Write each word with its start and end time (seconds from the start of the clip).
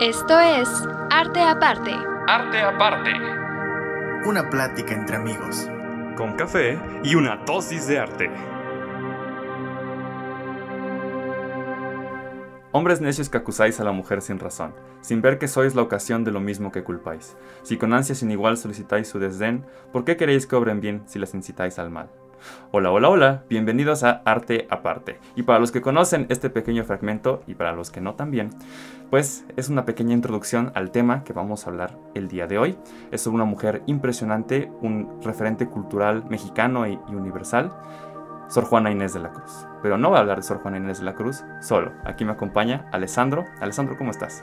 Esto 0.00 0.38
es 0.38 0.68
Arte 1.10 1.40
Aparte. 1.40 1.90
Arte 2.28 2.60
Aparte. 2.60 3.10
Una 4.28 4.48
plática 4.48 4.94
entre 4.94 5.16
amigos. 5.16 5.68
Con 6.16 6.36
café 6.36 6.78
y 7.02 7.16
una 7.16 7.38
dosis 7.38 7.88
de 7.88 7.98
arte. 7.98 8.30
Hombres 12.70 13.00
necios 13.00 13.28
que 13.28 13.38
acusáis 13.38 13.80
a 13.80 13.84
la 13.84 13.90
mujer 13.90 14.22
sin 14.22 14.38
razón, 14.38 14.72
sin 15.00 15.20
ver 15.20 15.36
que 15.40 15.48
sois 15.48 15.74
la 15.74 15.82
ocasión 15.82 16.22
de 16.22 16.30
lo 16.30 16.38
mismo 16.38 16.70
que 16.70 16.84
culpáis. 16.84 17.36
Si 17.62 17.76
con 17.76 17.92
ansia 17.92 18.14
sin 18.14 18.30
igual 18.30 18.56
solicitáis 18.56 19.08
su 19.08 19.18
desdén, 19.18 19.66
¿por 19.92 20.04
qué 20.04 20.16
queréis 20.16 20.46
que 20.46 20.54
obren 20.54 20.80
bien 20.80 21.02
si 21.06 21.18
las 21.18 21.34
incitáis 21.34 21.76
al 21.80 21.90
mal? 21.90 22.08
Hola, 22.70 22.90
hola, 22.90 23.08
hola, 23.08 23.44
bienvenidos 23.48 24.04
a 24.04 24.22
Arte 24.24 24.66
Aparte. 24.70 25.18
Y 25.36 25.42
para 25.42 25.58
los 25.58 25.72
que 25.72 25.80
conocen 25.80 26.26
este 26.28 26.50
pequeño 26.50 26.84
fragmento 26.84 27.42
y 27.46 27.54
para 27.54 27.72
los 27.72 27.90
que 27.90 28.00
no 28.00 28.14
también, 28.14 28.50
pues 29.10 29.44
es 29.56 29.68
una 29.68 29.84
pequeña 29.84 30.14
introducción 30.14 30.72
al 30.74 30.90
tema 30.90 31.24
que 31.24 31.32
vamos 31.32 31.66
a 31.66 31.70
hablar 31.70 31.98
el 32.14 32.28
día 32.28 32.46
de 32.46 32.58
hoy. 32.58 32.78
Es 33.10 33.22
sobre 33.22 33.36
una 33.36 33.44
mujer 33.44 33.82
impresionante, 33.86 34.70
un 34.80 35.20
referente 35.22 35.66
cultural 35.66 36.24
mexicano 36.28 36.86
y 36.86 36.98
universal, 37.08 37.72
Sor 38.48 38.64
Juana 38.64 38.90
Inés 38.90 39.14
de 39.14 39.20
la 39.20 39.30
Cruz. 39.30 39.66
Pero 39.82 39.98
no 39.98 40.08
voy 40.08 40.18
a 40.18 40.20
hablar 40.20 40.38
de 40.38 40.42
Sor 40.42 40.60
Juana 40.60 40.78
Inés 40.78 40.98
de 40.98 41.04
la 41.04 41.14
Cruz 41.14 41.44
solo. 41.60 41.92
Aquí 42.04 42.24
me 42.24 42.32
acompaña 42.32 42.88
Alessandro. 42.92 43.44
Alessandro, 43.60 43.96
¿cómo 43.98 44.10
estás? 44.10 44.42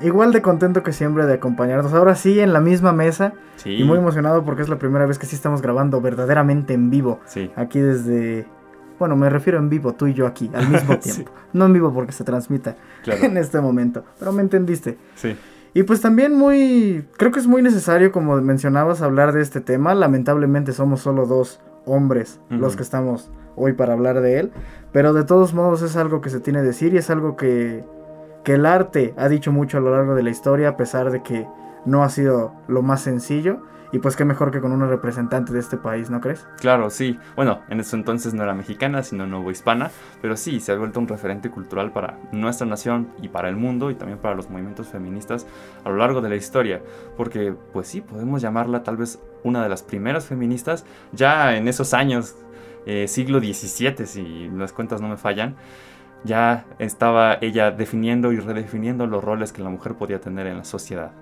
Igual 0.00 0.32
de 0.32 0.42
contento 0.42 0.82
que 0.82 0.92
siempre 0.92 1.26
de 1.26 1.34
acompañarnos. 1.34 1.92
Ahora 1.94 2.14
sí, 2.14 2.40
en 2.40 2.52
la 2.52 2.60
misma 2.60 2.92
mesa. 2.92 3.32
Sí. 3.56 3.70
Y 3.70 3.84
muy 3.84 3.98
emocionado 3.98 4.44
porque 4.44 4.62
es 4.62 4.68
la 4.68 4.78
primera 4.78 5.06
vez 5.06 5.18
que 5.18 5.26
sí 5.26 5.36
estamos 5.36 5.62
grabando 5.62 6.00
verdaderamente 6.00 6.74
en 6.74 6.90
vivo. 6.90 7.20
Sí. 7.26 7.50
Aquí 7.56 7.80
desde... 7.80 8.46
Bueno, 8.98 9.16
me 9.16 9.28
refiero 9.28 9.58
en 9.58 9.68
vivo, 9.68 9.94
tú 9.94 10.06
y 10.06 10.14
yo 10.14 10.26
aquí, 10.26 10.50
al 10.54 10.68
mismo 10.68 10.98
tiempo. 11.00 11.32
No 11.52 11.66
en 11.66 11.72
vivo 11.72 11.92
porque 11.92 12.12
se 12.12 12.24
transmita 12.24 12.76
Claro. 13.02 13.22
en 13.24 13.36
este 13.36 13.60
momento. 13.60 14.04
Pero 14.18 14.32
me 14.32 14.42
entendiste. 14.42 14.98
Sí. 15.14 15.36
Y 15.74 15.82
pues 15.82 16.00
también 16.00 16.36
muy... 16.36 17.04
Creo 17.16 17.32
que 17.32 17.40
es 17.40 17.46
muy 17.46 17.62
necesario, 17.62 18.12
como 18.12 18.40
mencionabas, 18.40 19.02
hablar 19.02 19.32
de 19.32 19.42
este 19.42 19.60
tema. 19.60 19.94
Lamentablemente 19.94 20.72
somos 20.72 21.00
solo 21.00 21.26
dos 21.26 21.60
hombres 21.86 22.40
los 22.48 22.76
que 22.76 22.82
estamos 22.82 23.30
hoy 23.56 23.72
para 23.72 23.92
hablar 23.92 24.20
de 24.20 24.38
él. 24.38 24.52
Pero 24.92 25.12
de 25.12 25.24
todos 25.24 25.54
modos 25.54 25.82
es 25.82 25.96
algo 25.96 26.20
que 26.20 26.30
se 26.30 26.40
tiene 26.40 26.60
que 26.60 26.66
decir 26.66 26.94
y 26.94 26.98
es 26.98 27.10
algo 27.10 27.36
que, 27.36 27.84
que 28.44 28.54
el 28.54 28.66
arte 28.66 29.14
ha 29.16 29.28
dicho 29.28 29.50
mucho 29.50 29.78
a 29.78 29.80
lo 29.80 29.90
largo 29.90 30.14
de 30.14 30.22
la 30.22 30.30
historia, 30.30 30.68
a 30.68 30.76
pesar 30.76 31.10
de 31.10 31.22
que 31.22 31.46
no 31.84 32.04
ha 32.04 32.08
sido 32.08 32.52
lo 32.68 32.82
más 32.82 33.00
sencillo. 33.02 33.62
Y 33.92 34.00
pues 34.00 34.16
qué 34.16 34.24
mejor 34.24 34.50
que 34.50 34.60
con 34.60 34.72
una 34.72 34.88
representante 34.88 35.52
de 35.52 35.60
este 35.60 35.76
país, 35.76 36.10
¿no 36.10 36.20
crees? 36.20 36.48
Claro, 36.58 36.90
sí. 36.90 37.16
Bueno, 37.36 37.60
en 37.68 37.78
ese 37.78 37.94
entonces 37.94 38.34
no 38.34 38.42
era 38.42 38.52
mexicana, 38.52 39.04
sino 39.04 39.24
novohispana, 39.24 39.92
pero 40.20 40.36
sí, 40.36 40.58
se 40.58 40.72
ha 40.72 40.76
vuelto 40.76 40.98
un 40.98 41.06
referente 41.06 41.48
cultural 41.48 41.92
para 41.92 42.18
nuestra 42.32 42.66
nación 42.66 43.10
y 43.22 43.28
para 43.28 43.48
el 43.48 43.54
mundo 43.54 43.92
y 43.92 43.94
también 43.94 44.18
para 44.18 44.34
los 44.34 44.50
movimientos 44.50 44.88
feministas 44.88 45.46
a 45.84 45.90
lo 45.90 45.96
largo 45.96 46.20
de 46.20 46.28
la 46.28 46.34
historia. 46.34 46.82
Porque, 47.16 47.54
pues 47.72 47.86
sí, 47.86 48.00
podemos 48.00 48.42
llamarla 48.42 48.82
tal 48.82 48.96
vez 48.96 49.20
una 49.44 49.62
de 49.62 49.68
las 49.68 49.84
primeras 49.84 50.26
feministas 50.26 50.84
ya 51.12 51.56
en 51.56 51.68
esos 51.68 51.94
años, 51.94 52.34
eh, 52.86 53.06
siglo 53.06 53.38
XVII, 53.38 54.06
si 54.06 54.50
las 54.56 54.72
cuentas 54.72 55.00
no 55.00 55.08
me 55.08 55.16
fallan. 55.16 55.54
Ya 56.24 56.64
estaba 56.78 57.38
ella 57.40 57.70
definiendo 57.70 58.32
y 58.32 58.38
redefiniendo 58.38 59.06
los 59.06 59.22
roles 59.22 59.52
que 59.52 59.62
la 59.62 59.70
mujer 59.70 59.94
podía 59.94 60.20
tener 60.20 60.46
en 60.46 60.58
la 60.58 60.64
sociedad. 60.64 61.12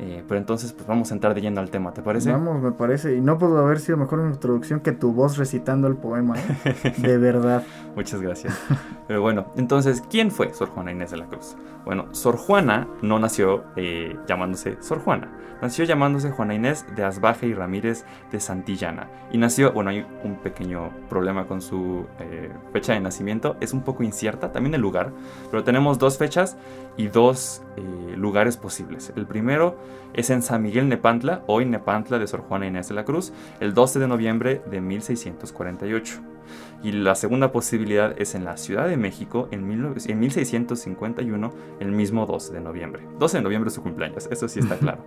Eh, 0.00 0.24
pero 0.26 0.38
entonces, 0.38 0.72
pues 0.72 0.86
vamos 0.88 1.10
a 1.12 1.14
entrar 1.14 1.34
de 1.34 1.40
lleno 1.40 1.60
al 1.60 1.70
tema, 1.70 1.92
¿te 1.92 2.02
parece? 2.02 2.32
Vamos, 2.32 2.60
me 2.60 2.72
parece. 2.72 3.14
Y 3.14 3.20
no 3.20 3.38
pudo 3.38 3.58
haber 3.58 3.78
sido 3.78 3.96
mejor 3.96 4.18
una 4.18 4.32
introducción 4.32 4.80
que 4.80 4.92
tu 4.92 5.12
voz 5.12 5.36
recitando 5.36 5.86
el 5.86 5.96
poema. 5.96 6.34
¿eh? 6.38 6.94
De 6.98 7.16
verdad. 7.16 7.62
Muchas 7.94 8.20
gracias. 8.20 8.58
Pero 9.06 9.22
bueno, 9.22 9.46
entonces, 9.56 10.02
¿quién 10.10 10.30
fue 10.30 10.52
Sor 10.52 10.70
Juana 10.70 10.90
Inés 10.90 11.12
de 11.12 11.18
la 11.18 11.26
Cruz? 11.26 11.56
Bueno, 11.84 12.06
Sor 12.12 12.36
Juana 12.36 12.88
no 13.02 13.18
nació 13.18 13.64
eh, 13.76 14.16
llamándose 14.26 14.76
Sor 14.80 15.00
Juana. 15.00 15.30
Nació 15.60 15.84
llamándose 15.84 16.30
Juana 16.30 16.54
Inés 16.54 16.84
de 16.96 17.04
Asbaje 17.04 17.46
y 17.46 17.54
Ramírez 17.54 18.04
de 18.30 18.40
Santillana. 18.40 19.08
Y 19.32 19.38
nació, 19.38 19.72
bueno, 19.72 19.90
hay 19.90 20.04
un 20.22 20.36
pequeño 20.36 20.90
problema 21.08 21.46
con 21.46 21.62
su 21.62 22.06
eh, 22.18 22.50
fecha 22.72 22.92
de 22.92 23.00
nacimiento. 23.00 23.56
Es 23.60 23.72
un 23.72 23.82
poco 23.82 24.02
incierta, 24.02 24.52
también 24.52 24.74
el 24.74 24.80
lugar. 24.80 25.12
Pero 25.50 25.64
tenemos 25.64 25.98
dos 25.98 26.18
fechas 26.18 26.56
y 26.96 27.08
dos 27.08 27.62
eh, 27.76 28.14
lugares 28.16 28.56
posibles. 28.56 29.12
El 29.16 29.26
primero 29.26 29.78
es 30.12 30.30
en 30.30 30.42
San 30.42 30.62
Miguel 30.62 30.88
Nepantla, 30.88 31.42
hoy 31.46 31.64
Nepantla 31.66 32.18
de 32.18 32.26
Sor 32.26 32.40
Juana 32.40 32.66
Inés 32.66 32.88
de 32.88 32.94
la 32.94 33.04
Cruz, 33.04 33.32
el 33.60 33.74
12 33.74 33.98
de 34.00 34.08
noviembre 34.08 34.62
de 34.70 34.80
1648. 34.80 36.33
Y 36.82 36.92
la 36.92 37.14
segunda 37.14 37.52
posibilidad 37.52 38.14
es 38.20 38.34
en 38.34 38.44
la 38.44 38.56
Ciudad 38.56 38.88
de 38.88 38.96
México 38.96 39.48
en, 39.50 39.66
19 39.66 40.00
en 40.06 40.20
1651, 40.20 41.52
el 41.80 41.92
mismo 41.92 42.26
12 42.26 42.52
de 42.52 42.60
noviembre. 42.60 43.02
12 43.18 43.38
de 43.38 43.42
noviembre 43.42 43.68
es 43.68 43.74
su 43.74 43.82
cumpleaños, 43.82 44.28
eso 44.30 44.48
sí 44.48 44.60
está 44.60 44.76
claro. 44.78 45.04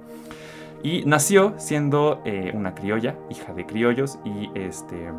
Y 0.84 1.04
nació 1.06 1.56
siendo 1.58 2.22
eh, 2.26 2.52
una 2.54 2.76
criolla, 2.76 3.18
hija 3.30 3.54
de 3.54 3.66
criollos 3.66 4.20
y 4.24 4.50
este, 4.56 5.12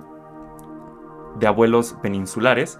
de 1.38 1.46
abuelos 1.46 1.96
peninsulares. 2.02 2.78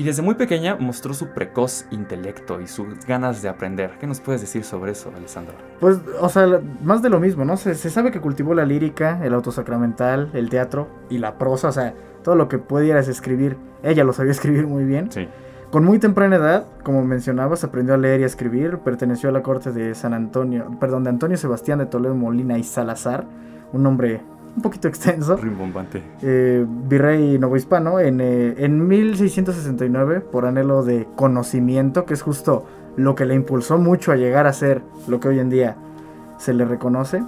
Y 0.00 0.02
desde 0.02 0.22
muy 0.22 0.34
pequeña 0.34 0.76
mostró 0.76 1.12
su 1.12 1.26
precoz 1.26 1.84
intelecto 1.90 2.58
y 2.62 2.66
sus 2.66 3.04
ganas 3.04 3.42
de 3.42 3.50
aprender. 3.50 3.98
¿Qué 4.00 4.06
nos 4.06 4.18
puedes 4.18 4.40
decir 4.40 4.64
sobre 4.64 4.92
eso, 4.92 5.12
Alessandro? 5.14 5.52
Pues, 5.78 5.98
o 6.18 6.28
sea, 6.30 6.62
más 6.82 7.02
de 7.02 7.10
lo 7.10 7.20
mismo, 7.20 7.44
¿no? 7.44 7.58
Se, 7.58 7.74
se 7.74 7.90
sabe 7.90 8.10
que 8.10 8.18
cultivó 8.18 8.54
la 8.54 8.64
lírica, 8.64 9.20
el 9.22 9.34
autosacramental, 9.34 10.30
el 10.32 10.48
teatro 10.48 10.88
y 11.10 11.18
la 11.18 11.36
prosa, 11.36 11.68
o 11.68 11.72
sea, 11.72 11.92
todo 12.24 12.34
lo 12.34 12.48
que 12.48 12.56
pudieras 12.56 13.08
escribir, 13.08 13.58
ella 13.82 14.02
lo 14.02 14.14
sabía 14.14 14.32
escribir 14.38 14.66
muy 14.66 14.84
bien. 14.84 15.12
Sí. 15.12 15.28
Con 15.70 15.84
muy 15.84 15.98
temprana 15.98 16.36
edad, 16.36 16.64
como 16.82 17.04
mencionabas, 17.04 17.62
aprendió 17.62 17.92
a 17.92 17.98
leer 17.98 18.20
y 18.20 18.22
a 18.22 18.26
escribir, 18.26 18.78
perteneció 18.78 19.28
a 19.28 19.32
la 19.32 19.42
corte 19.42 19.70
de 19.70 19.94
San 19.94 20.14
Antonio, 20.14 20.78
perdón, 20.80 21.04
de 21.04 21.10
Antonio 21.10 21.36
Sebastián 21.36 21.78
de 21.78 21.84
Toledo 21.84 22.14
Molina 22.14 22.56
y 22.56 22.64
Salazar, 22.64 23.26
un 23.74 23.82
nombre 23.82 24.22
un 24.56 24.62
poquito 24.62 24.88
extenso. 24.88 25.36
Rimbombante. 25.36 26.02
eh, 26.22 26.64
virrey 26.88 27.38
novohispano 27.38 28.00
en, 28.00 28.20
eh, 28.20 28.54
en 28.58 28.86
1669 28.86 30.20
por 30.20 30.46
anhelo 30.46 30.82
de 30.82 31.06
conocimiento, 31.16 32.04
que 32.04 32.14
es 32.14 32.22
justo 32.22 32.64
lo 32.96 33.14
que 33.14 33.24
le 33.26 33.34
impulsó 33.34 33.78
mucho 33.78 34.12
a 34.12 34.16
llegar 34.16 34.46
a 34.46 34.52
ser 34.52 34.82
lo 35.08 35.20
que 35.20 35.28
hoy 35.28 35.38
en 35.38 35.48
día 35.50 35.76
se 36.38 36.52
le 36.54 36.64
reconoce. 36.64 37.22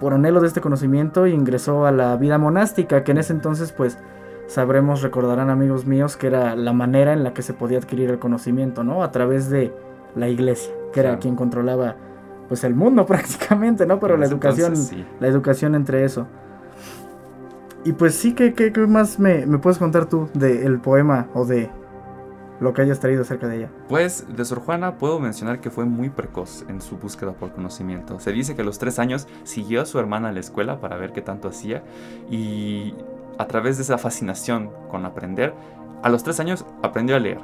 Por 0.00 0.12
anhelo 0.14 0.40
de 0.40 0.46
este 0.48 0.60
conocimiento 0.60 1.26
ingresó 1.26 1.86
a 1.86 1.92
la 1.92 2.16
vida 2.16 2.38
monástica, 2.38 3.04
que 3.04 3.12
en 3.12 3.18
ese 3.18 3.32
entonces 3.32 3.72
pues 3.72 3.98
sabremos, 4.46 5.02
recordarán 5.02 5.50
amigos 5.50 5.86
míos, 5.86 6.16
que 6.16 6.26
era 6.26 6.54
la 6.56 6.72
manera 6.72 7.12
en 7.12 7.24
la 7.24 7.32
que 7.32 7.42
se 7.42 7.54
podía 7.54 7.78
adquirir 7.78 8.10
el 8.10 8.18
conocimiento, 8.18 8.84
¿no? 8.84 9.02
A 9.02 9.10
través 9.10 9.50
de 9.50 9.72
la 10.14 10.28
iglesia, 10.28 10.72
que 10.92 11.00
era 11.00 11.10
Claro. 11.10 11.20
quien 11.20 11.36
controlaba 11.36 11.96
pues 12.48 12.62
el 12.64 12.74
mundo 12.74 13.06
prácticamente, 13.06 13.86
¿no? 13.86 13.98
Pero 13.98 14.16
la 14.16 14.26
educación 14.26 14.72
entonces, 14.74 14.88
sí. 14.98 15.04
la 15.20 15.28
educación 15.28 15.74
entre 15.74 16.04
eso. 16.04 16.26
Y 17.84 17.92
pues 17.92 18.14
sí, 18.14 18.32
¿qué, 18.34 18.54
qué- 18.54 18.72
qué 18.72 18.86
más 18.86 19.18
me, 19.18 19.46
me 19.46 19.58
puedes 19.58 19.78
contar 19.78 20.06
tú 20.06 20.28
del 20.34 20.80
poema 20.80 21.28
o 21.34 21.44
de 21.44 21.70
lo 22.60 22.72
que 22.72 22.82
hayas 22.82 22.98
traído 23.00 23.22
acerca 23.22 23.46
de 23.46 23.58
ella? 23.58 23.70
Pues 23.88 24.26
de 24.34 24.44
Sor 24.44 24.60
Juana 24.60 24.96
puedo 24.96 25.18
mencionar 25.20 25.60
que 25.60 25.70
fue 25.70 25.84
muy 25.84 26.08
precoz 26.08 26.64
en 26.68 26.80
su 26.80 26.96
búsqueda 26.96 27.32
por 27.32 27.52
conocimiento. 27.52 28.18
Se 28.20 28.32
dice 28.32 28.54
que 28.56 28.62
a 28.62 28.64
los 28.64 28.78
tres 28.78 28.98
años 28.98 29.26
siguió 29.42 29.82
a 29.82 29.86
su 29.86 29.98
hermana 29.98 30.30
a 30.30 30.32
la 30.32 30.40
escuela 30.40 30.80
para 30.80 30.96
ver 30.96 31.12
qué 31.12 31.20
tanto 31.20 31.48
hacía 31.48 31.82
y 32.30 32.94
a 33.38 33.46
través 33.46 33.76
de 33.76 33.82
esa 33.82 33.98
fascinación 33.98 34.70
con 34.88 35.04
aprender, 35.04 35.52
a 36.02 36.08
los 36.08 36.22
tres 36.22 36.40
años 36.40 36.64
aprendió 36.82 37.16
a 37.16 37.18
leer. 37.18 37.40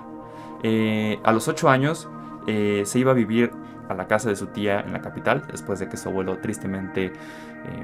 Eh, 0.63 1.19
a 1.25 1.33
los 1.33 1.49
ocho 1.49 1.69
años 1.69 2.09
eh, 2.51 2.85
se 2.85 2.99
iba 2.99 3.13
a 3.13 3.15
vivir 3.15 3.53
a 3.89 3.95
la 3.95 4.09
casa 4.09 4.29
de 4.29 4.35
su 4.35 4.49
tía 4.49 4.81
en 4.81 4.93
la 4.93 5.01
capital 5.01 5.45
después 5.51 5.79
de 5.79 5.89
que 5.89 5.97
su 5.97 6.09
abuelo 6.09 6.39
tristemente 6.39 7.07
eh, 7.07 7.13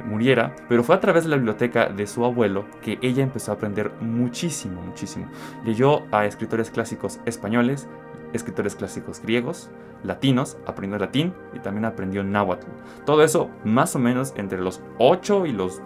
muriera, 0.04 0.56
pero 0.68 0.82
fue 0.82 0.96
a 0.96 1.00
través 1.00 1.22
de 1.22 1.30
la 1.30 1.36
biblioteca 1.36 1.86
de 1.86 2.06
su 2.08 2.24
abuelo 2.24 2.64
que 2.82 2.98
ella 3.00 3.22
empezó 3.22 3.52
a 3.52 3.54
aprender 3.54 3.92
muchísimo, 4.00 4.82
muchísimo. 4.82 5.26
Leyó 5.64 6.02
a 6.10 6.26
escritores 6.26 6.70
clásicos 6.70 7.20
españoles, 7.26 7.88
escritores 8.32 8.74
clásicos 8.74 9.22
griegos, 9.22 9.70
latinos, 10.02 10.58
aprendió 10.66 10.98
latín 10.98 11.32
y 11.54 11.60
también 11.60 11.84
aprendió 11.84 12.24
náhuatl. 12.24 12.66
Todo 13.04 13.22
eso 13.22 13.50
más 13.64 13.94
o 13.94 14.00
menos 14.00 14.34
entre 14.36 14.58
los 14.58 14.80
8 14.98 15.46
y 15.46 15.52
los 15.52 15.80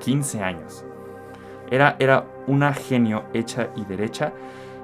15 0.00 0.42
años. 0.42 0.84
Era, 1.70 1.96
era 1.98 2.24
una 2.46 2.72
genio 2.72 3.24
hecha 3.34 3.68
y 3.76 3.84
derecha. 3.84 4.32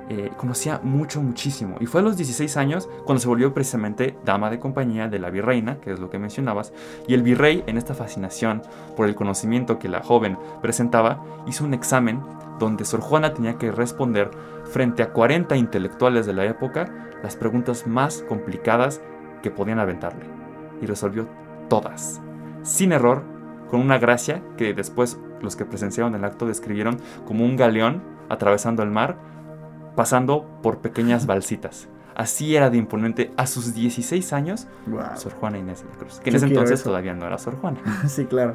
Eh, 0.09 0.31
conocía 0.37 0.81
mucho, 0.83 1.23
muchísimo. 1.23 1.77
Y 1.81 1.87
fue 1.87 2.01
a 2.01 2.05
los 2.05 2.17
16 2.17 2.57
años 2.57 2.89
cuando 3.05 3.21
se 3.21 3.29
volvió 3.29 3.55
precisamente 3.55 4.17
dama 4.25 4.51
de 4.51 4.59
compañía 4.59 5.09
de 5.09 5.19
la 5.19 5.31
virreina, 5.31 5.79
que 5.81 5.93
es 5.93 6.01
lo 6.01 6.11
que 6.11 6.19
mencionabas. 6.19 6.73
Y 7.07 7.15
el 7.15 7.23
virrey, 7.23 7.65
en 7.67 7.79
esta 7.79 7.95
fascinación 7.95 8.63
por 8.97 9.07
el 9.07 9.15
conocimiento 9.15 9.79
que 9.79 9.89
la 9.89 10.03
joven 10.03 10.39
presentaba, 10.61 11.23
hizo 11.47 11.65
un 11.65 11.75
examen 11.75 12.21
donde 12.59 12.85
Sor 12.85 13.01
Juana 13.01 13.35
tenía 13.35 13.59
que 13.59 13.73
responder 13.73 14.31
frente 14.65 15.03
a 15.03 15.13
40 15.13 15.57
intelectuales 15.57 16.27
de 16.27 16.33
la 16.33 16.45
época 16.45 17.11
las 17.23 17.37
preguntas 17.37 17.87
más 17.87 18.25
complicadas 18.29 19.01
que 19.43 19.51
podían 19.51 19.79
aventarle. 19.79 20.27
Y 20.81 20.87
resolvió 20.87 21.29
todas, 21.69 22.21
sin 22.63 22.93
error, 22.93 23.23
con 23.71 23.81
una 23.81 23.99
gracia 23.99 24.43
que 24.57 24.75
después 24.75 25.19
los 25.41 25.57
que 25.57 25.65
presenciaron 25.65 26.15
el 26.15 26.25
acto 26.25 26.47
describieron 26.47 26.99
como 27.27 27.45
un 27.45 27.57
galeón 27.57 28.03
atravesando 28.29 28.83
el 28.83 28.91
mar, 28.91 29.17
pasando 29.95 30.47
por 30.63 30.79
pequeñas 30.79 31.27
balsitas. 31.27 31.89
Así 32.15 32.55
era 32.57 32.69
de 32.69 32.77
imponente 32.77 33.33
a 33.39 33.47
sus 33.47 33.75
16 33.75 34.33
años 34.35 34.67
Wow. 34.87 35.01
Sor 35.17 35.33
Juana 35.33 35.59
Inés 35.59 35.83
de 35.83 35.89
la 35.91 35.97
Cruz. 35.97 36.21
Que 36.21 36.31
en 36.31 36.37
ese 36.37 36.47
entonces 36.47 36.81
eso. 36.81 36.91
todavía 36.91 37.15
no 37.15 37.27
era 37.27 37.39
Sor 37.39 37.57
Juana. 37.57 37.79
Sí, 38.07 38.27
claro. 38.27 38.55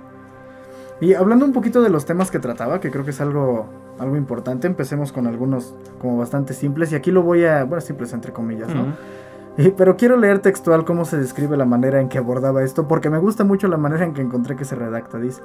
Y 1.02 1.14
hablando 1.14 1.46
un 1.46 1.54
poquito 1.54 1.82
de 1.82 1.90
los 1.90 2.06
temas 2.06 2.32
que 2.32 2.40
trataba, 2.40 2.80
que 2.80 2.90
creo 2.92 3.04
que 3.04 3.12
es 3.12 3.22
algo, 3.22 3.68
algo 4.00 4.16
importante, 4.16 4.66
empecemos 4.68 5.12
con 5.12 5.28
algunos 5.28 5.74
como 6.00 6.18
bastante 6.18 6.54
simples. 6.54 6.92
Y 6.92 6.96
aquí 6.96 7.12
lo 7.12 7.22
voy 7.24 7.46
a, 7.46 7.64
bueno, 7.66 7.82
simples 7.82 8.14
entre 8.14 8.32
comillas, 8.34 8.70
¿no? 8.74 8.96
Pero 9.78 9.98
quiero 9.98 10.18
leer 10.18 10.40
textual 10.40 10.86
cómo 10.86 11.06
se 11.06 11.18
describe 11.18 11.58
la 11.58 11.66
manera 11.66 12.00
en 12.00 12.10
que 12.10 12.18
abordaba 12.18 12.64
esto, 12.64 12.88
porque 12.88 13.10
me 13.10 13.18
gusta 13.18 13.44
mucho 13.44 13.68
la 13.68 13.78
manera 13.78 14.06
en 14.06 14.14
que 14.14 14.22
encontré 14.22 14.56
que 14.56 14.66
se 14.66 14.76
redacta. 14.76 15.18
Dice, 15.18 15.42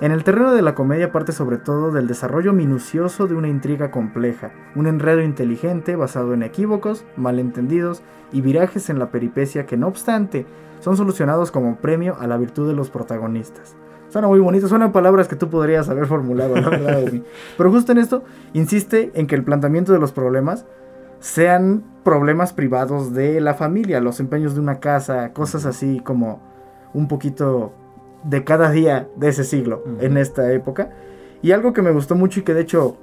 en 0.00 0.10
el 0.10 0.24
terreno 0.24 0.52
de 0.52 0.62
la 0.62 0.74
comedia 0.74 1.12
parte 1.12 1.30
sobre 1.30 1.58
todo 1.58 1.92
del 1.92 2.08
desarrollo 2.08 2.52
minucioso 2.52 3.28
de 3.28 3.34
una 3.34 3.48
intriga 3.48 3.92
compleja, 3.92 4.50
un 4.74 4.88
enredo 4.88 5.22
inteligente 5.22 5.94
basado 5.94 6.34
en 6.34 6.42
equívocos, 6.42 7.04
malentendidos 7.16 8.02
y 8.32 8.40
virajes 8.40 8.90
en 8.90 8.98
la 8.98 9.10
peripecia 9.10 9.64
que 9.64 9.76
no 9.76 9.86
obstante 9.86 10.44
son 10.80 10.96
solucionados 10.96 11.52
como 11.52 11.76
premio 11.76 12.16
a 12.18 12.26
la 12.26 12.36
virtud 12.36 12.66
de 12.66 12.74
los 12.74 12.90
protagonistas. 12.90 13.76
Suena 14.08 14.26
muy 14.26 14.40
bonito, 14.40 14.66
suenan 14.66 14.92
palabras 14.92 15.28
que 15.28 15.36
tú 15.36 15.48
podrías 15.48 15.88
haber 15.88 16.06
formulado, 16.06 16.56
la 16.56 16.68
verdad. 16.68 17.12
Pero 17.56 17.70
justo 17.70 17.92
en 17.92 17.98
esto, 17.98 18.24
insiste 18.52 19.12
en 19.14 19.26
que 19.26 19.36
el 19.36 19.44
planteamiento 19.44 19.92
de 19.92 20.00
los 20.00 20.12
problemas 20.12 20.66
sean 21.22 21.84
problemas 22.02 22.52
privados 22.52 23.14
de 23.14 23.40
la 23.40 23.54
familia, 23.54 24.00
los 24.00 24.18
empeños 24.18 24.54
de 24.54 24.60
una 24.60 24.80
casa, 24.80 25.32
cosas 25.32 25.64
así 25.66 26.00
como 26.00 26.40
un 26.94 27.06
poquito 27.06 27.72
de 28.24 28.42
cada 28.42 28.70
día 28.72 29.08
de 29.16 29.28
ese 29.28 29.44
siglo 29.44 29.84
en 30.00 30.16
esta 30.16 30.50
época. 30.52 30.90
Y 31.42 31.52
algo 31.52 31.72
que 31.72 31.80
me 31.82 31.92
gustó 31.92 32.16
mucho 32.16 32.40
y 32.40 32.42
que 32.42 32.54
de 32.54 32.62
hecho 32.62 32.96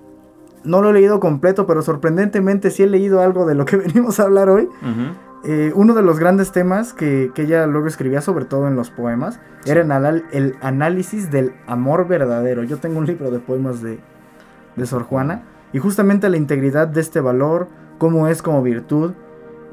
no 0.65 0.81
lo 0.81 0.89
he 0.89 0.93
leído 0.93 1.21
completo, 1.21 1.65
pero 1.65 1.81
sorprendentemente 1.81 2.71
sí 2.71 2.83
he 2.83 2.87
leído 2.87 3.21
algo 3.21 3.45
de 3.45 3.55
lo 3.55 3.63
que 3.63 3.77
venimos 3.87 4.19
a 4.19 4.23
hablar 4.23 4.49
hoy. 4.49 4.67
Eh, 5.45 5.71
uno 5.73 5.93
de 5.93 6.01
los 6.01 6.19
grandes 6.19 6.51
temas 6.51 6.91
que, 6.91 7.31
que 7.33 7.43
ella 7.43 7.65
luego 7.67 7.87
escribía, 7.87 8.19
sobre 8.19 8.43
todo 8.43 8.67
en 8.67 8.75
los 8.75 8.89
poemas, 8.89 9.39
Sí. 9.63 9.71
era 9.71 9.81
anal- 9.83 10.25
el 10.33 10.55
análisis 10.61 11.31
del 11.31 11.53
amor 11.67 12.07
verdadero. 12.07 12.63
Yo 12.63 12.77
tengo 12.77 12.99
un 12.99 13.05
libro 13.05 13.31
de 13.31 13.39
poemas 13.39 13.81
de, 13.81 13.99
de 14.75 14.85
Sor 14.85 15.03
Juana 15.03 15.43
y 15.71 15.79
justamente 15.79 16.27
la 16.29 16.35
integridad 16.37 16.87
de 16.89 16.99
este 17.01 17.21
valor, 17.21 17.67
cómo 17.99 18.27
es 18.27 18.41
como 18.41 18.63
virtud, 18.63 19.11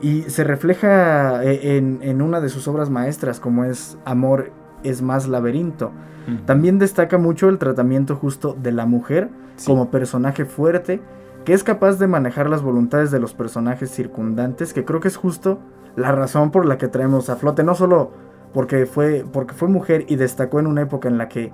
y 0.03 0.23
se 0.25 0.45
refleja 0.45 1.43
eh, 1.43 1.79
en, 1.79 2.01
en 2.03 2.21
una 2.21 2.43
de 2.43 2.51
sus 2.51 2.69
obras 2.69 2.91
maestras, 2.91 3.41
como 3.41 3.65
es 3.65 3.97
Amor 4.05 4.51
es 4.85 5.01
más 5.01 5.27
laberinto. 5.27 5.91
También 6.45 6.79
destaca 6.81 7.19
mucho 7.19 7.49
el 7.49 7.59
tratamiento 7.59 8.17
justo 8.17 8.57
de 8.61 8.73
la 8.73 8.85
mujer 8.85 9.31
Sí. 9.57 9.71
como 9.71 9.91
personaje 9.91 10.45
fuerte 10.45 11.01
que 11.47 11.55
es 11.55 11.63
capaz 11.65 11.99
de 11.99 12.09
manejar 12.09 12.51
las 12.51 12.61
voluntades 12.61 13.11
de 13.11 13.21
los 13.21 13.33
personajes 13.33 13.91
circundantes, 13.91 14.75
que 14.75 14.85
creo 14.85 15.01
que 15.01 15.09
es 15.09 15.17
justo 15.17 15.61
la 15.95 16.13
razón 16.13 16.51
por 16.51 16.67
la 16.67 16.77
que 16.77 16.89
traemos 16.89 17.31
a 17.31 17.37
flote, 17.37 17.63
no 17.65 17.75
solo 17.75 18.11
porque 18.53 18.85
fue, 18.85 19.25
porque 19.33 19.55
fue 19.55 19.69
mujer 19.69 20.05
y 20.09 20.17
destacó 20.17 20.59
en 20.61 20.67
una 20.67 20.83
época 20.83 21.09
en 21.09 21.17
la 21.17 21.29
que 21.29 21.53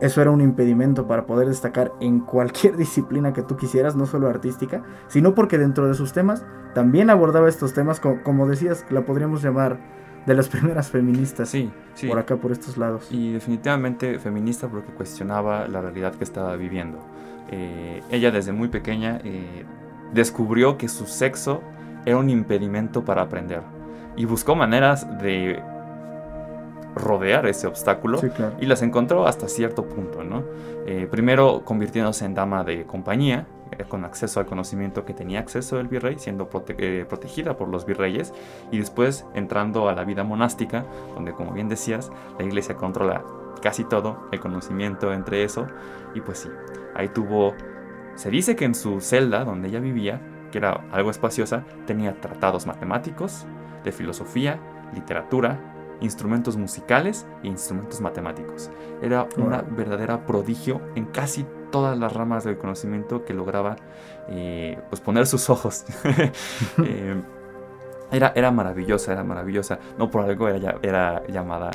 eso 0.00 0.20
era 0.22 0.30
un 0.30 0.40
impedimento 0.40 1.06
para 1.06 1.26
poder 1.26 1.48
destacar 1.48 1.92
en 2.00 2.20
cualquier 2.20 2.76
disciplina 2.78 3.32
que 3.32 3.42
tú 3.42 3.56
quisieras, 3.56 3.96
no 3.96 4.06
solo 4.06 4.28
artística, 4.28 4.82
sino 5.08 5.34
porque 5.34 5.58
dentro 5.58 5.86
de 5.88 5.94
sus 5.94 6.12
temas 6.12 6.44
también 6.74 7.10
abordaba 7.10 7.48
estos 7.48 7.72
temas, 7.74 8.00
co- 8.00 8.18
como, 8.22 8.46
decías, 8.46 8.84
la 8.90 9.02
podríamos 9.02 9.42
llamar 9.42 9.78
de 10.26 10.34
las 10.34 10.48
primeras 10.54 10.90
feministas 10.90 11.48
Sí, 11.48 11.70
sí. 11.94 12.06
por 12.08 12.18
acá, 12.18 12.36
por 12.36 12.52
estos 12.52 12.76
lados. 12.76 13.08
Y 13.10 13.32
definitivamente 13.32 14.18
feminista 14.18 14.68
porque 14.68 14.92
cuestionaba 14.92 15.66
la 15.68 15.80
realidad 15.80 16.14
que 16.14 16.24
estaba 16.24 16.54
viviendo. 16.56 16.98
Eh, 17.50 18.02
ella 18.10 18.30
desde 18.30 18.52
muy 18.52 18.68
pequeña 18.68 19.18
eh, 19.24 19.64
descubrió 20.12 20.78
que 20.78 20.88
su 20.88 21.06
sexo 21.06 21.62
era 22.06 22.16
un 22.16 22.30
impedimento 22.30 23.04
para 23.04 23.22
aprender 23.22 23.62
y 24.16 24.24
buscó 24.24 24.54
maneras 24.54 25.06
de 25.20 25.60
rodear 26.94 27.46
ese 27.46 27.66
obstáculo 27.66 28.18
Sí, 28.18 28.28
claro. 28.30 28.54
y 28.60 28.66
las 28.66 28.82
encontró 28.82 29.26
hasta 29.26 29.48
cierto 29.48 29.84
punto, 29.84 30.24
¿no? 30.24 30.42
Eh, 30.86 31.06
primero 31.10 31.62
convirtiéndose 31.64 32.24
en 32.24 32.34
dama 32.34 32.64
de 32.64 32.84
compañía, 32.84 33.46
eh, 33.72 33.84
con 33.88 34.04
acceso 34.04 34.40
al 34.40 34.46
conocimiento 34.46 35.04
que 35.04 35.14
tenía 35.14 35.38
acceso 35.40 35.78
el 35.78 35.86
virrey, 35.88 36.18
siendo 36.18 36.50
prote- 36.50 36.74
eh, 36.78 37.06
protegida 37.08 37.56
por 37.56 37.68
los 37.68 37.86
virreyes, 37.86 38.34
y 38.72 38.78
después 38.78 39.24
entrando 39.34 39.88
a 39.88 39.92
la 39.94 40.04
vida 40.04 40.24
monástica, 40.24 40.84
donde 41.14 41.32
como 41.32 41.52
bien 41.52 41.68
decías, 41.68 42.10
la 42.38 42.44
iglesia 42.44 42.74
controla 42.74 43.22
casi 43.62 43.84
todo, 43.84 44.26
el 44.32 44.40
conocimiento 44.40 45.12
entre 45.12 45.44
eso, 45.44 45.66
y 46.14 46.20
pues 46.22 46.38
sí, 46.38 46.48
ahí 46.96 47.08
tuvo, 47.08 47.54
se 48.16 48.30
dice 48.30 48.56
que 48.56 48.64
en 48.64 48.74
su 48.74 49.00
celda 49.00 49.44
donde 49.44 49.68
ella 49.68 49.78
vivía, 49.80 50.20
que 50.50 50.58
era 50.58 50.80
algo 50.90 51.10
espaciosa, 51.12 51.62
tenía 51.86 52.20
tratados 52.20 52.66
matemáticos, 52.66 53.46
de 53.84 53.92
filosofía, 53.92 54.58
literatura, 54.92 55.69
instrumentos 56.00 56.56
musicales 56.56 57.26
e 57.42 57.48
instrumentos 57.48 58.00
matemáticos. 58.00 58.70
Era 59.02 59.28
una 59.36 59.62
verdadera 59.62 60.26
prodigio 60.26 60.80
en 60.94 61.06
casi 61.06 61.46
todas 61.70 61.98
las 61.98 62.12
ramas 62.12 62.44
del 62.44 62.58
conocimiento 62.58 63.24
que 63.24 63.34
lograba 63.34 63.76
eh, 64.28 64.78
pues 64.88 65.00
poner 65.00 65.26
sus 65.26 65.50
ojos. 65.50 65.84
Eh, 66.84 67.20
era, 68.12 68.32
era 68.34 68.50
maravillosa, 68.50 69.12
era 69.12 69.22
maravillosa. 69.22 69.78
No 69.98 70.10
por 70.10 70.24
algo 70.24 70.48
era, 70.48 70.78
era 70.82 71.24
llamada 71.28 71.70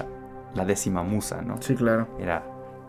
la 0.54 0.66
décima 0.66 1.04
musa, 1.04 1.42
¿no? 1.42 1.62
Sí, 1.62 1.76
claro. 1.76 2.08
Era, 2.20 2.44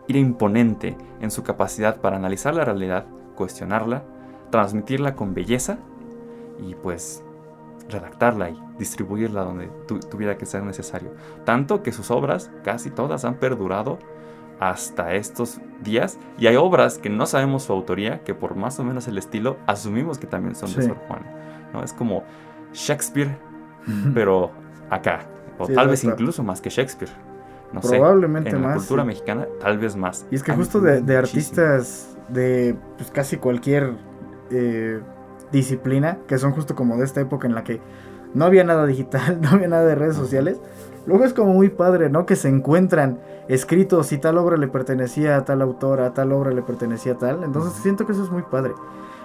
era 0.07 0.19
imponente 0.19 0.97
en 1.21 1.31
su 1.31 1.43
capacidad 1.43 1.97
para 1.97 2.17
analizar 2.17 2.53
la 2.55 2.65
realidad, 2.65 3.05
cuestionarla, 3.35 4.03
transmitirla 4.49 5.15
con 5.15 5.33
belleza 5.33 5.77
y 6.59 6.75
pues 6.75 7.23
redactarla 7.89 8.49
y 8.49 8.61
distribuirla 8.77 9.41
donde 9.43 9.67
tu- 9.87 9.99
tuviera 9.99 10.37
que 10.37 10.45
ser 10.45 10.63
necesario. 10.63 11.11
Tanto 11.45 11.83
que 11.83 11.91
sus 11.91 12.11
obras, 12.11 12.51
casi 12.63 12.89
todas, 12.89 13.23
han 13.25 13.35
perdurado 13.35 13.97
hasta 14.59 15.13
estos 15.13 15.59
días 15.83 16.17
y 16.39 16.47
hay 16.47 16.55
obras 16.55 16.97
que 16.97 17.09
no 17.09 17.25
sabemos 17.25 17.63
su 17.63 17.73
autoría, 17.73 18.23
que 18.23 18.33
por 18.33 18.55
más 18.55 18.79
o 18.79 18.83
menos 18.83 19.07
el 19.07 19.17
estilo 19.17 19.57
asumimos 19.67 20.17
que 20.17 20.27
también 20.27 20.55
son 20.55 20.73
de. 20.73 20.81
Sor 20.83 20.97
Juana. 21.07 21.25
¿no? 21.73 21.83
Es 21.83 21.93
como 21.93 22.23
Shakespeare, 22.73 23.37
pero 24.13 24.51
acá. 24.89 25.21
O 25.59 25.65
Sí, 25.67 25.73
tal 25.73 25.87
vez 25.87 26.03
incluso 26.03 26.43
más 26.43 26.61
que 26.61 26.69
Shakespeare. 26.69 27.11
No 27.73 27.81
sé. 27.81 27.97
Probablemente 27.97 28.49
En 28.51 28.61
la 28.61 28.73
cultura 28.75 29.03
sí. 29.03 29.07
mexicana, 29.07 29.47
tal 29.59 29.77
vez 29.77 29.95
más. 29.95 30.25
Y 30.31 30.35
es 30.35 30.43
que 30.43 30.53
justo 30.53 30.79
de, 30.79 31.17
artistas 31.17 32.17
de 32.29 32.75
pues, 32.97 33.11
casi 33.11 33.37
cualquier 33.37 33.93
eh, 34.51 35.01
disciplina, 35.51 36.17
que 36.27 36.37
son 36.37 36.51
justo 36.51 36.75
como 36.75 36.97
de 36.97 37.05
esta 37.05 37.21
época 37.21 37.47
en 37.47 37.55
la 37.55 37.63
que 37.63 37.79
no 38.33 38.45
había 38.45 38.63
nada 38.63 38.85
digital, 38.85 39.39
no 39.41 39.49
había 39.49 39.67
nada 39.67 39.85
de 39.85 39.95
redes 39.95 40.15
sociales, 40.15 40.59
luego 41.05 41.23
es 41.25 41.33
como 41.33 41.53
muy 41.53 41.69
padre, 41.69 42.09
¿no? 42.09 42.25
Que 42.25 42.35
se 42.35 42.49
encuentran 42.49 43.19
escritos 43.47 44.07
si 44.07 44.17
tal 44.17 44.37
obra 44.37 44.57
le 44.57 44.67
pertenecía 44.67 45.37
a 45.37 45.45
tal 45.45 45.61
autora, 45.61 46.13
tal 46.13 46.31
obra 46.33 46.51
le 46.51 46.61
pertenecía 46.61 47.13
a 47.13 47.17
tal. 47.17 47.43
Entonces 47.43 47.73
siento 47.81 48.05
que 48.05 48.11
eso 48.11 48.23
es 48.23 48.29
muy 48.31 48.43
padre. 48.43 48.73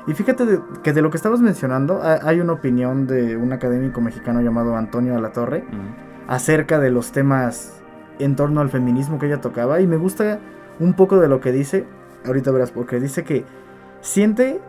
Y 0.07 0.15
fíjate 0.15 0.47
de- 0.47 0.61
que 0.83 0.93
de 0.93 1.03
lo 1.03 1.11
que 1.11 1.17
estabas 1.17 1.41
mencionando, 1.41 2.01
ha- 2.03 2.21
hay 2.29 2.41
una 2.41 2.53
opinión 2.55 3.07
de 3.07 3.37
un 3.37 3.53
académico 3.53 4.01
mexicano 4.01 4.41
llamado 4.41 4.77
Antonio 4.77 5.17
Alatorre, 5.17 5.63
Mm, 5.63 6.31
acerca 6.31 6.79
de 6.79 6.91
los 6.91 7.11
temas 7.13 7.81
en 8.21 8.37
torno 8.37 8.61
al 8.61 8.69
feminismo 8.71 9.19
que 9.19 9.27
ella 9.27 9.41
tocaba 9.41 9.81
y 9.81 9.87
me 9.89 9.97
gusta 9.97 10.39
un 10.79 10.95
poco 10.95 11.19
de 11.19 11.29
lo 11.29 11.41
que 11.41 11.51
dice, 11.53 11.85
ahorita 12.25 12.51
verás, 12.53 12.71
porque 12.71 13.01
dice 13.01 13.25
que 13.25 13.45
siente 14.01 14.61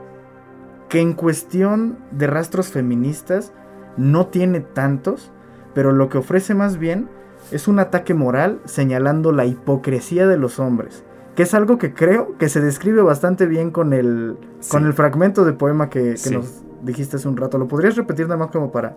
que 0.93 1.01
en 1.01 1.13
cuestión 1.13 1.97
de 2.11 2.27
rastros 2.27 2.67
feministas 2.67 3.51
no 3.97 4.27
tiene 4.27 4.59
tantos, 4.59 5.31
pero 5.73 5.91
lo 5.91 6.07
que 6.07 6.19
ofrece 6.19 6.53
más 6.53 6.77
bien 6.77 7.09
es 7.51 7.67
un 7.67 7.79
ataque 7.79 8.13
moral 8.13 8.59
señalando 8.65 9.31
la 9.31 9.47
hipocresía 9.47 10.27
de 10.27 10.37
los 10.37 10.59
hombres, 10.59 11.03
que 11.35 11.41
es 11.41 11.55
algo 11.55 11.79
que 11.79 11.95
creo 11.95 12.37
que 12.37 12.47
se 12.47 12.61
describe 12.61 13.01
bastante 13.01 13.47
bien 13.47 13.71
con 13.71 13.91
el, 13.91 14.37
con 14.69 14.85
el 14.85 14.93
fragmento 14.93 15.45
de 15.45 15.53
poema 15.53 15.89
que, 15.89 16.11
que 16.11 16.17
Sí. 16.17 16.35
nos 16.35 16.61
dijiste 16.83 17.15
hace 17.15 17.27
un 17.27 17.37
rato. 17.37 17.57
¿Lo 17.57 17.67
podrías 17.67 17.95
repetir 17.95 18.27
nada 18.27 18.37
más 18.37 18.51
como 18.51 18.71
para 18.71 18.95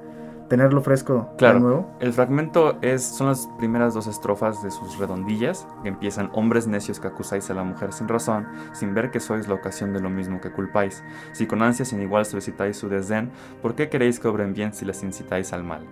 tenerlo 0.48 0.80
fresco 0.80 1.28
Claro. 1.38 1.54
de 1.54 1.60
nuevo? 1.60 1.90
El 2.00 2.12
fragmento 2.12 2.78
es, 2.82 3.02
son 3.02 3.28
las 3.28 3.48
primeras 3.58 3.94
dos 3.94 4.06
estrofas 4.06 4.62
de 4.62 4.70
sus 4.70 4.98
redondillas, 4.98 5.66
que 5.82 5.88
empiezan 5.88 6.30
hombres 6.34 6.66
necios 6.66 7.00
que 7.00 7.08
acusáis 7.08 7.50
a 7.50 7.54
la 7.54 7.64
mujer 7.64 7.92
sin 7.92 8.08
razón, 8.08 8.46
sin 8.72 8.94
ver 8.94 9.10
que 9.10 9.20
sois 9.20 9.48
la 9.48 9.54
ocasión 9.54 9.92
de 9.92 10.00
lo 10.00 10.10
mismo 10.10 10.40
que 10.40 10.50
culpáis. 10.52 11.02
Si 11.32 11.46
con 11.46 11.62
ansia 11.62 11.84
sin 11.84 12.00
igual 12.00 12.24
solicitáis 12.26 12.76
su 12.76 12.88
desdén, 12.88 13.30
¿por 13.62 13.74
qué 13.74 13.88
queréis 13.88 14.20
que 14.20 14.28
obren 14.28 14.54
bien 14.54 14.72
si 14.72 14.84
las 14.84 15.02
incitáis 15.02 15.52
al 15.52 15.64
mal? 15.64 15.82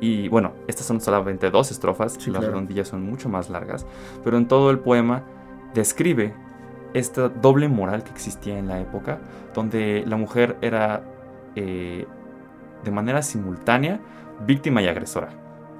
Y 0.00 0.28
bueno, 0.28 0.52
estas 0.68 0.86
son 0.86 1.00
solamente 1.00 1.50
dos 1.50 1.70
estrofas, 1.70 2.14
Sí, 2.18 2.30
las 2.30 2.40
claro. 2.40 2.52
redondillas 2.54 2.88
son 2.88 3.02
mucho 3.02 3.28
más 3.28 3.48
largas, 3.50 3.86
pero 4.24 4.36
en 4.36 4.46
todo 4.48 4.70
el 4.70 4.78
poema 4.78 5.22
describe 5.74 6.34
esta 6.94 7.28
doble 7.30 7.68
moral 7.68 8.04
que 8.04 8.10
existía 8.10 8.58
en 8.58 8.68
la 8.68 8.78
época, 8.80 9.18
donde 9.54 10.04
la 10.06 10.16
mujer 10.16 10.58
era 10.60 11.02
eh, 11.56 12.06
de 12.84 12.90
manera 12.90 13.22
simultánea 13.22 14.00
víctima 14.46 14.82
y 14.82 14.88
agresora, 14.88 15.28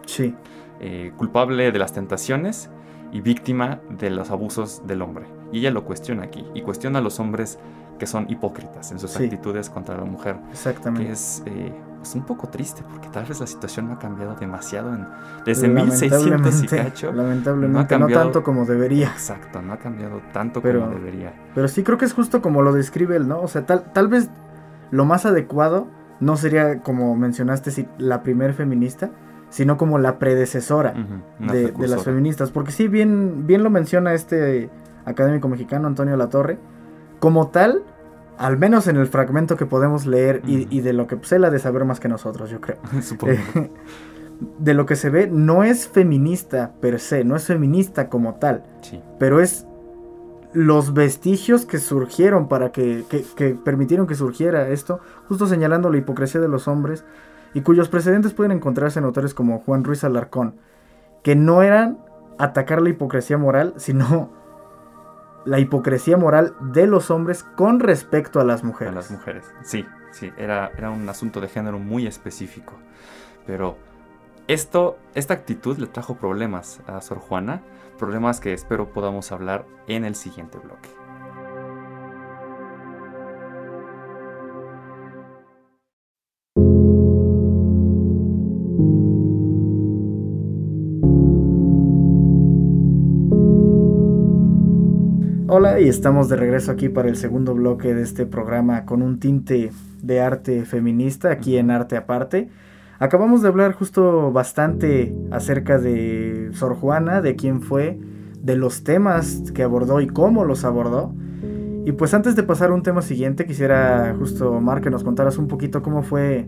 Sí, 0.07 0.35
eh, 0.81 1.13
culpable 1.17 1.71
de 1.73 1.79
las 1.79 1.93
tentaciones 1.93 2.71
y 3.13 3.21
víctima 3.21 3.81
de 3.89 4.11
los 4.11 4.31
abusos 4.31 4.83
del 4.87 5.03
hombre. 5.03 5.27
Y 5.53 5.59
ella 5.61 5.71
lo 5.71 5.85
cuestiona 5.85 6.25
aquí, 6.25 6.45
y 6.55 6.63
cuestiona 6.63 6.99
a 6.99 7.03
los 7.03 7.21
hombres 7.21 7.59
que 7.99 8.07
son 8.07 8.29
hipócritas 8.29 8.91
en 8.91 8.99
sus 8.99 9.11
Sí. 9.13 9.25
actitudes 9.25 9.71
contra 9.71 9.97
la 9.97 10.05
mujer, 10.05 10.37
exactamente. 10.51 11.07
que 11.07 11.13
es 11.13 11.43
eh, 11.47 11.73
es 12.03 12.17
un 12.17 12.23
poco 12.23 12.49
triste 12.49 12.83
porque 12.91 13.09
tal 13.11 13.27
vez 13.27 13.39
la 13.39 13.47
situación 13.47 13.87
no 13.87 13.93
ha 13.95 13.99
cambiado 14.01 14.35
demasiado 14.35 14.93
en, 14.93 15.07
desde 15.47 15.69
1600 15.69 16.65
y 16.65 16.67
cacho. 16.67 17.13
Lamentablemente, 17.13 17.97
no, 17.97 18.09
tanto 18.09 18.43
como 18.43 18.65
debería. 18.67 19.07
Exacto, 19.09 19.63
no 19.63 19.73
ha 19.73 19.77
cambiado 19.77 20.21
tanto 20.33 20.61
como 20.61 20.89
debería. 20.89 21.33
Pero 21.55 21.69
sí 21.69 21.85
creo 21.85 21.99
que 21.99 22.07
es 22.07 22.13
justo 22.13 22.43
como 22.43 22.63
lo 22.63 22.73
describe 22.73 23.15
él, 23.15 23.29
¿no? 23.29 23.41
O 23.41 23.47
sea, 23.47 23.67
tal, 23.67 23.93
tal 23.93 24.09
vez 24.09 24.31
lo 24.91 25.05
más 25.05 25.27
adecuado 25.27 25.87
no 26.21 26.37
sería 26.37 26.81
como 26.81 27.15
mencionaste 27.17 27.71
si 27.71 27.89
la 27.99 28.23
primer 28.23 28.55
feminista, 28.55 29.11
sino 29.51 29.77
como 29.77 29.99
la 29.99 30.19
predecesora 30.19 30.95
de, 31.39 31.73
las 31.87 32.05
feministas. 32.05 32.51
Porque 32.51 32.73
sí, 32.73 32.89
bien, 32.89 33.47
bien 33.47 33.63
lo 33.63 33.71
menciona 33.71 34.15
este 34.15 34.71
académico 35.05 35.49
mexicano 35.49 35.89
Antonio 35.89 36.17
Latorre. 36.17 36.59
Como 37.21 37.49
tal, 37.49 37.83
al 38.39 38.59
menos 38.59 38.89
en 38.89 38.97
el 38.97 39.07
fragmento 39.07 39.57
que 39.57 39.67
podemos 39.67 40.07
leer 40.07 40.43
y, 40.47 40.81
de 40.81 40.93
lo 40.93 41.07
que 41.07 41.17
pues, 41.17 41.33
él 41.33 41.45
ha 41.45 41.51
de 41.51 41.59
saber 41.59 41.85
más 41.85 42.01
que 42.01 42.09
nosotros, 42.09 42.51
yo 42.51 42.61
creo. 42.61 42.79
Supongo. 43.03 43.35
de 44.59 44.75
lo 44.75 44.87
que 44.87 44.97
se 44.97 45.11
ve, 45.11 45.29
no 45.29 45.63
es 45.63 45.87
feminista 45.87 46.73
per 46.81 46.99
se, 46.99 47.23
no 47.23 47.37
es 47.37 47.45
feminista 47.45 48.09
como 48.09 48.37
tal. 48.37 48.65
Sí. 48.81 49.01
Pero 49.19 49.41
es 49.41 49.67
los 50.55 50.95
vestigios 50.95 51.65
que 51.65 51.79
surgieron 51.79 52.49
para 52.49 52.73
que, 52.73 53.05
que, 53.09 53.51
permitieron 53.55 54.07
que 54.07 54.15
surgiera 54.15 54.69
esto, 54.69 55.01
justo 55.29 55.47
señalando 55.47 55.91
la 55.91 55.99
hipocresía 55.99 56.41
de 56.41 56.49
los 56.49 56.69
hombres, 56.69 57.05
y 57.55 57.63
cuyos 57.63 57.89
precedentes 57.89 58.33
pueden 58.33 58.53
encontrarse 58.53 58.99
en 58.99 59.05
autores 59.05 59.35
como 59.35 59.61
Juan 59.61 59.85
Ruiz 59.85 60.05
Alarcón, 60.05 60.55
que 61.23 61.37
no 61.37 61.63
eran 61.63 61.99
atacar 62.39 62.83
la 62.83 62.91
hipocresía 62.91 63.39
moral, 63.39 63.75
sino 63.77 64.31
la 65.45 65.59
hipocresía 65.59 66.17
moral 66.17 66.55
de 66.61 66.87
los 66.87 67.11
hombres 67.11 67.43
con 67.43 67.81
respecto 67.81 68.41
a 68.41 68.45
las 68.45 68.65
mujeres. 68.65 68.93
A 68.93 68.97
las 68.97 69.11
mujeres, 69.11 69.45
sí, 69.63 69.85
sí, 70.13 70.31
era, 70.37 70.71
era 70.77 70.91
un 70.91 71.09
asunto 71.09 71.41
de 71.41 71.49
género 71.49 71.79
muy 71.79 72.07
específico. 72.07 72.75
Pero 73.47 73.77
esto, 74.49 74.99
esta 75.15 75.35
actitud 75.35 75.79
le 75.79 75.87
trajo 75.87 76.17
problemas 76.17 76.81
a 76.87 77.01
Sor 77.01 77.19
Juana, 77.19 77.63
problemas 77.99 78.41
que 78.41 78.53
espero 78.53 78.93
podamos 78.93 79.33
hablar 79.33 79.65
en 79.87 80.05
el 80.05 80.15
siguiente 80.15 80.59
bloque. 80.59 80.89
Hola 95.55 95.81
y 95.81 95.89
estamos 95.89 96.31
de 96.31 96.37
regreso 96.37 96.73
aquí 96.73 96.89
para 96.89 97.11
el 97.11 97.17
segundo 97.17 97.55
bloque 97.55 97.95
de 97.95 98.03
este 98.03 98.25
programa 98.25 98.87
con 98.87 99.03
un 99.03 99.21
tinte 99.21 99.71
de 100.03 100.21
arte 100.21 100.65
feminista 100.65 101.31
aquí 101.31 101.59
en 101.59 101.71
Arte 101.71 101.97
Aparte. 101.99 102.49
Acabamos 103.03 103.43
de 103.43 103.49
hablar 103.49 103.73
justo 103.73 104.31
bastante 104.31 105.13
acerca 105.33 105.81
de 105.81 106.51
Sor 106.53 106.77
Juana, 106.77 107.21
de 107.21 107.35
quién 107.35 107.61
fue, 107.61 107.99
de 108.41 108.55
los 108.55 108.85
temas 108.85 109.51
que 109.53 109.65
abordó 109.65 110.01
y 110.01 110.07
cómo 110.07 110.45
los 110.45 110.65
abordó. 110.65 111.13
Y 111.85 111.91
pues 111.91 112.15
antes 112.15 112.37
de 112.37 112.45
pasar 112.45 112.71
a 112.71 112.75
un 112.75 112.85
tema 112.85 113.03
siguiente, 113.03 113.45
quisiera 113.45 114.15
justo, 114.17 114.53
Omar, 114.53 114.83
que 114.83 114.89
nos 114.89 115.03
contaras 115.03 115.37
un 115.37 115.49
poquito 115.49 115.83
cómo 115.83 116.05
fue 116.05 116.47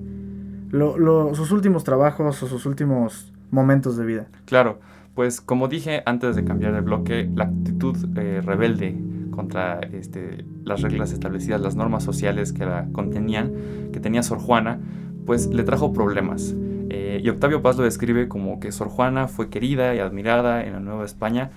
sus 1.32 1.50
últimos 1.50 1.82
trabajos 1.82 2.40
o 2.40 2.46
sus 2.46 2.66
últimos 2.66 3.32
momentos 3.50 3.96
de 3.96 4.04
vida. 4.04 4.28
Claro. 4.44 4.78
Pues 5.16 5.40
como 5.40 5.66
dije 5.66 6.04
antes 6.06 6.36
de 6.36 6.44
cambiar 6.44 6.74
el 6.74 6.82
bloque, 6.82 7.28
la 7.34 7.44
actitud 7.46 7.96
eh, 8.16 8.40
rebelde 8.44 8.96
contra 9.32 9.80
este, 9.80 10.44
las 10.64 10.82
reglas 10.82 11.12
establecidas, 11.12 11.60
las 11.60 11.74
normas 11.74 12.04
sociales 12.04 12.52
que 12.52 12.64
la 12.64 12.86
contenían, 12.92 13.52
que 13.92 13.98
tenía 13.98 14.22
Sor 14.22 14.38
Juana, 14.38 14.78
pues 15.26 15.46
le 15.48 15.62
trajo 15.64 15.92
problemas. 15.92 16.54
Eh, 16.90 17.20
y 17.22 17.28
Octavio 17.28 17.62
Paz 17.62 17.76
lo 17.76 17.84
describe 17.84 18.28
como 18.28 18.60
que 18.60 18.72
Sor 18.72 18.88
Juana 18.88 19.28
fue 19.28 19.48
querida 19.48 19.94
y 19.94 19.98
admirada 19.98 20.64
en 20.64 20.74
la 20.74 20.80
Nueva 20.80 21.04
España 21.04 21.50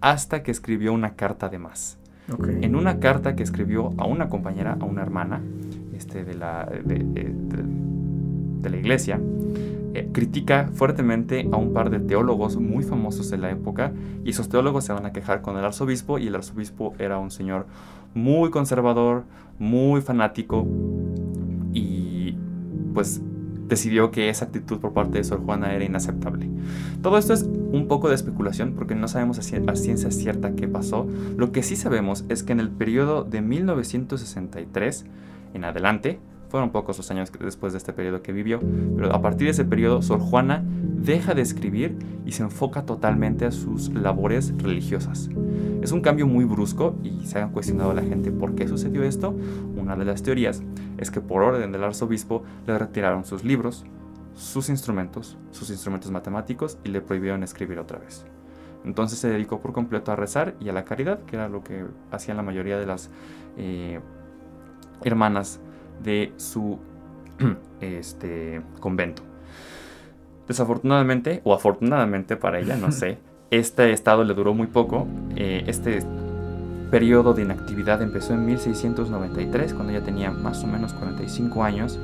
hasta 0.00 0.42
que 0.42 0.50
escribió 0.50 0.92
una 0.92 1.14
carta 1.14 1.48
de 1.48 1.58
más. 1.58 1.98
En 2.62 2.76
una 2.76 3.00
carta 3.00 3.34
que 3.34 3.42
escribió 3.42 3.92
a 3.98 4.06
una 4.06 4.28
compañera, 4.28 4.76
a 4.78 4.84
una 4.84 5.02
hermana 5.02 5.40
este, 5.92 6.24
de, 6.24 6.34
la, 6.34 6.64
de 6.84 8.70
la 8.70 8.76
iglesia, 8.76 9.20
eh, 9.92 10.08
critica 10.12 10.70
fuertemente 10.72 11.48
a 11.50 11.56
un 11.56 11.72
par 11.72 11.90
de 11.90 11.98
teólogos 11.98 12.56
muy 12.56 12.84
famosos 12.84 13.28
de 13.28 13.38
la 13.38 13.50
época 13.50 13.92
y 14.24 14.30
esos 14.30 14.48
teólogos 14.48 14.84
se 14.84 14.92
van 14.92 15.04
a 15.04 15.12
quejar 15.12 15.42
con 15.42 15.56
el 15.58 15.64
arzobispo 15.64 16.20
y 16.20 16.28
el 16.28 16.36
arzobispo 16.36 16.94
era 17.00 17.18
un 17.18 17.32
señor 17.32 17.66
muy 18.14 18.50
conservador, 18.50 19.24
muy 19.58 20.00
fanático 20.00 20.64
y 21.72 21.99
pues 22.92 23.20
decidió 23.68 24.10
que 24.10 24.28
esa 24.28 24.46
actitud 24.46 24.78
por 24.78 24.92
parte 24.92 25.18
de 25.18 25.24
Sor 25.24 25.44
Juana 25.44 25.74
era 25.74 25.84
inaceptable. 25.84 26.48
Todo 27.02 27.18
esto 27.18 27.32
es 27.32 27.42
un 27.44 27.86
poco 27.86 28.08
de 28.08 28.16
especulación 28.16 28.74
porque 28.74 28.94
no 28.94 29.06
sabemos 29.06 29.38
a 29.38 29.42
ciencia 29.42 30.10
cierta 30.10 30.54
qué 30.56 30.66
pasó. 30.66 31.06
Lo 31.36 31.52
que 31.52 31.62
sí 31.62 31.76
sabemos 31.76 32.24
es 32.28 32.42
que 32.42 32.52
en 32.52 32.60
el 32.60 32.70
periodo 32.70 33.22
de 33.22 33.40
1963 33.40 35.06
en 35.54 35.64
adelante, 35.64 36.18
fueron 36.48 36.70
pocos 36.70 36.96
los 36.96 37.10
años 37.10 37.30
después 37.40 37.72
de 37.72 37.78
este 37.78 37.92
periodo 37.92 38.22
que 38.22 38.32
vivió, 38.32 38.60
pero 38.96 39.14
a 39.14 39.22
partir 39.22 39.46
de 39.46 39.52
ese 39.52 39.64
periodo 39.64 40.02
Sor 40.02 40.20
Juana 40.20 40.64
deja 40.64 41.34
de 41.34 41.42
escribir 41.42 41.96
y 42.26 42.32
se 42.32 42.42
enfoca 42.42 42.84
totalmente 42.84 43.46
a 43.46 43.52
sus 43.52 43.88
labores 43.90 44.52
religiosas. 44.58 45.30
Es 45.82 45.92
un 45.92 46.02
cambio 46.02 46.26
muy 46.26 46.44
brusco 46.44 46.94
y 47.02 47.26
se 47.26 47.38
ha 47.40 47.48
cuestionado 47.48 47.92
a 47.92 47.94
la 47.94 48.02
gente 48.02 48.30
por 48.30 48.54
qué 48.54 48.68
sucedió 48.68 49.02
esto. 49.02 49.34
Una 49.76 49.96
de 49.96 50.04
las 50.04 50.22
teorías 50.22 50.62
es 50.98 51.10
que 51.10 51.22
por 51.22 51.42
orden 51.42 51.72
del 51.72 51.82
arzobispo 51.82 52.42
le 52.66 52.78
retiraron 52.78 53.24
sus 53.24 53.44
libros, 53.44 53.86
sus 54.34 54.68
instrumentos, 54.68 55.38
sus 55.50 55.70
instrumentos 55.70 56.10
matemáticos 56.10 56.78
y 56.84 56.90
le 56.90 57.00
prohibieron 57.00 57.42
escribir 57.42 57.78
otra 57.78 57.98
vez. 57.98 58.26
Entonces 58.84 59.18
se 59.18 59.28
dedicó 59.28 59.60
por 59.60 59.72
completo 59.72 60.12
a 60.12 60.16
rezar 60.16 60.54
y 60.60 60.68
a 60.68 60.72
la 60.72 60.84
caridad, 60.84 61.20
que 61.24 61.36
era 61.36 61.48
lo 61.48 61.62
que 61.64 61.84
hacían 62.10 62.36
la 62.36 62.42
mayoría 62.42 62.78
de 62.78 62.86
las 62.86 63.10
eh, 63.56 64.00
hermanas 65.02 65.60
de 66.02 66.32
su 66.36 66.78
este, 67.80 68.60
convento. 68.80 69.22
Desafortunadamente, 70.46 71.40
o 71.44 71.54
afortunadamente 71.54 72.36
para 72.36 72.58
ella, 72.58 72.76
no 72.76 72.92
sé, 72.92 73.18
este 73.50 73.92
estado 73.92 74.24
le 74.24 74.34
duró 74.34 74.54
muy 74.54 74.66
poco. 74.66 75.06
Eh, 75.36 75.64
este 75.66 76.02
periodo 76.90 77.34
de 77.34 77.42
inactividad 77.42 78.02
empezó 78.02 78.34
en 78.34 78.46
1693, 78.46 79.74
cuando 79.74 79.92
ella 79.92 80.04
tenía 80.04 80.30
más 80.30 80.62
o 80.64 80.66
menos 80.66 80.92
45 80.94 81.62
años. 81.62 81.98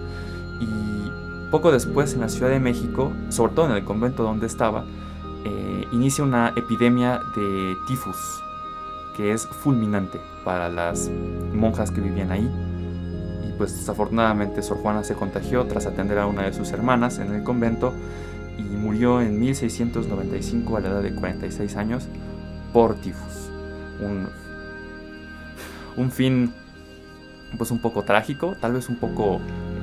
Y 0.60 1.50
poco 1.50 1.72
después, 1.72 2.14
en 2.14 2.20
la 2.20 2.28
Ciudad 2.28 2.50
de 2.50 2.60
México, 2.60 3.12
sobre 3.28 3.54
todo 3.54 3.66
en 3.66 3.72
el 3.72 3.84
convento 3.84 4.22
donde 4.22 4.46
estaba, 4.46 4.84
eh, 5.44 5.84
inicia 5.92 6.24
una 6.24 6.52
epidemia 6.56 7.20
de 7.36 7.76
tifus, 7.86 8.42
que 9.16 9.32
es 9.32 9.46
fulminante 9.46 10.20
para 10.44 10.68
las 10.68 11.10
monjas 11.52 11.90
que 11.90 12.00
vivían 12.00 12.32
ahí 12.32 12.50
pues 13.56 13.76
desafortunadamente 13.76 14.62
Sor 14.62 14.78
Juana 14.78 15.04
se 15.04 15.14
contagió 15.14 15.64
tras 15.64 15.86
atender 15.86 16.18
a 16.18 16.26
una 16.26 16.42
de 16.42 16.52
sus 16.52 16.70
hermanas 16.72 17.18
en 17.18 17.34
el 17.34 17.42
convento 17.42 17.92
y 18.58 18.62
murió 18.62 19.20
en 19.20 19.38
1695 19.38 20.76
a 20.76 20.80
la 20.80 20.88
edad 20.88 21.02
de 21.02 21.14
46 21.14 21.76
años 21.76 22.08
por 22.72 22.94
tifus. 22.96 23.50
Un, 24.00 24.28
un 25.96 26.10
fin 26.10 26.52
pues 27.56 27.70
un 27.70 27.78
poco 27.78 28.02
trágico, 28.02 28.56
tal 28.60 28.72
vez 28.72 28.88
un 28.88 28.96
poco 28.96 29.40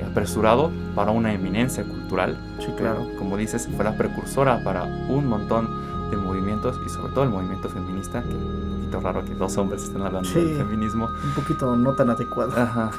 apresurado 0.08 0.70
para 0.94 1.10
una 1.10 1.32
eminencia 1.32 1.84
cultural. 1.84 2.38
Sí, 2.60 2.68
claro. 2.76 3.08
Como 3.18 3.36
dices, 3.36 3.68
fue 3.74 3.84
la 3.84 3.96
precursora 3.96 4.62
para 4.62 4.84
un 4.84 5.26
montón 5.26 6.10
de 6.10 6.16
movimientos 6.16 6.78
y 6.86 6.88
sobre 6.88 7.12
todo 7.12 7.24
el 7.24 7.30
movimiento 7.30 7.68
feminista, 7.68 8.22
que 8.22 8.34
un 8.34 8.76
poquito 8.76 9.00
raro 9.00 9.24
que 9.24 9.34
dos 9.34 9.56
hombres 9.56 9.82
estén 9.82 10.02
hablando 10.02 10.28
del 10.28 10.56
feminismo. 10.56 11.06
Un 11.06 11.34
poquito 11.34 11.74
no 11.74 11.94
tan 11.94 12.10
adecuado. 12.10 12.52
Ajá. 12.56 12.90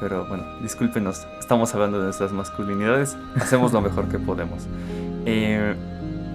pero 0.00 0.24
bueno, 0.26 0.44
discúlpenos, 0.60 1.26
estamos 1.38 1.74
hablando 1.74 1.98
de 1.98 2.04
nuestras 2.04 2.32
masculinidades, 2.32 3.16
hacemos 3.36 3.72
lo 3.72 3.80
mejor 3.80 4.08
que 4.08 4.18
podemos. 4.18 4.66
Eh, 5.26 5.74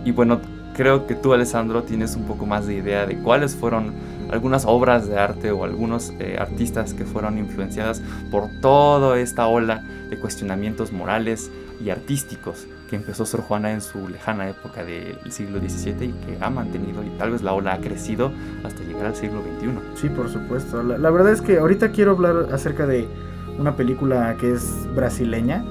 y 0.05 0.11
bueno, 0.11 0.39
creo 0.75 1.07
que 1.07 1.15
tú, 1.15 1.33
Alessandro, 1.33 1.83
tienes 1.83 2.15
un 2.15 2.23
poco 2.23 2.45
más 2.45 2.67
de 2.67 2.75
idea 2.75 3.05
de 3.05 3.17
cuáles 3.17 3.55
fueron 3.55 3.93
algunas 4.31 4.65
obras 4.65 5.07
de 5.07 5.17
arte 5.17 5.51
o 5.51 5.63
algunos 5.63 6.13
eh, 6.19 6.37
artistas 6.39 6.93
que 6.93 7.05
fueron 7.05 7.37
influenciadas 7.37 8.01
por 8.29 8.49
toda 8.61 9.19
esta 9.19 9.47
ola 9.47 9.83
de 10.09 10.17
cuestionamientos 10.17 10.91
morales 10.91 11.49
y 11.83 11.89
artísticos 11.89 12.67
que 12.89 12.95
empezó 12.95 13.25
Sor 13.25 13.41
Juana 13.41 13.71
en 13.71 13.81
su 13.81 14.07
lejana 14.07 14.49
época 14.49 14.83
del 14.83 15.31
siglo 15.31 15.59
XVII 15.59 16.05
y 16.05 16.11
que 16.11 16.37
ha 16.39 16.49
mantenido 16.49 17.03
y 17.03 17.09
tal 17.17 17.31
vez 17.31 17.41
la 17.41 17.53
ola 17.53 17.73
ha 17.73 17.79
crecido 17.79 18.31
hasta 18.63 18.83
llegar 18.83 19.07
al 19.07 19.15
siglo 19.15 19.41
XXI. 19.41 20.01
Sí, 20.01 20.09
por 20.09 20.29
supuesto. 20.29 20.81
la 20.83 21.09
verdad 21.09 21.33
es 21.33 21.41
que 21.41 21.57
ahorita 21.57 21.91
quiero 21.91 22.11
hablar 22.11 22.47
acerca 22.53 22.87
de 22.87 23.07
una 23.59 23.75
película 23.75 24.35
que 24.39 24.53
es 24.53 24.63
brasileña. 24.95 25.63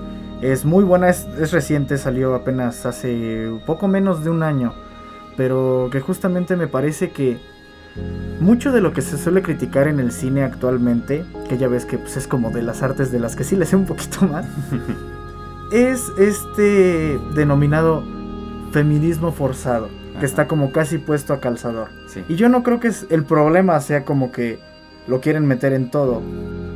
Es 0.42 0.64
muy 0.64 0.84
buena, 0.84 1.08
es, 1.08 1.26
reciente, 1.52 1.96
salió 1.96 2.34
apenas 2.34 2.84
hace 2.86 3.50
poco 3.64 3.88
menos 3.88 4.22
de 4.22 4.30
un 4.30 4.42
año, 4.42 4.74
pero 5.36 5.88
que 5.90 6.00
justamente 6.00 6.56
me 6.56 6.66
parece 6.66 7.10
que 7.10 7.38
mucho 8.40 8.70
de 8.70 8.82
lo 8.82 8.92
que 8.92 9.00
se 9.00 9.16
suele 9.16 9.40
criticar 9.40 9.88
en 9.88 9.98
el 9.98 10.12
cine 10.12 10.42
actualmente, 10.42 11.24
que 11.48 11.56
ya 11.56 11.68
ves 11.68 11.86
que 11.86 11.96
pues, 11.96 12.18
es 12.18 12.26
como 12.26 12.50
de 12.50 12.62
las 12.62 12.82
artes 12.82 13.10
de 13.10 13.18
las 13.18 13.34
que 13.34 13.44
sí 13.44 13.56
le 13.56 13.64
sé 13.64 13.76
un 13.76 13.86
poquito 13.86 14.26
más, 14.26 14.44
es 15.72 16.04
este 16.18 17.18
denominado 17.34 18.04
feminismo 18.72 19.32
forzado, 19.32 19.88
que 20.20 20.26
está 20.26 20.46
como 20.46 20.70
casi 20.70 20.98
puesto 20.98 21.32
a 21.32 21.40
calzador. 21.40 21.88
Sí. 22.08 22.22
Y 22.28 22.36
yo 22.36 22.50
no 22.50 22.62
creo 22.62 22.78
que 22.78 22.88
es- 22.88 23.06
el 23.08 23.24
problema 23.24 23.80
sea 23.80 24.04
como 24.04 24.32
que 24.32 24.58
lo 25.08 25.20
quieren 25.20 25.46
meter 25.46 25.72
en 25.72 25.90
todo. 25.90 26.20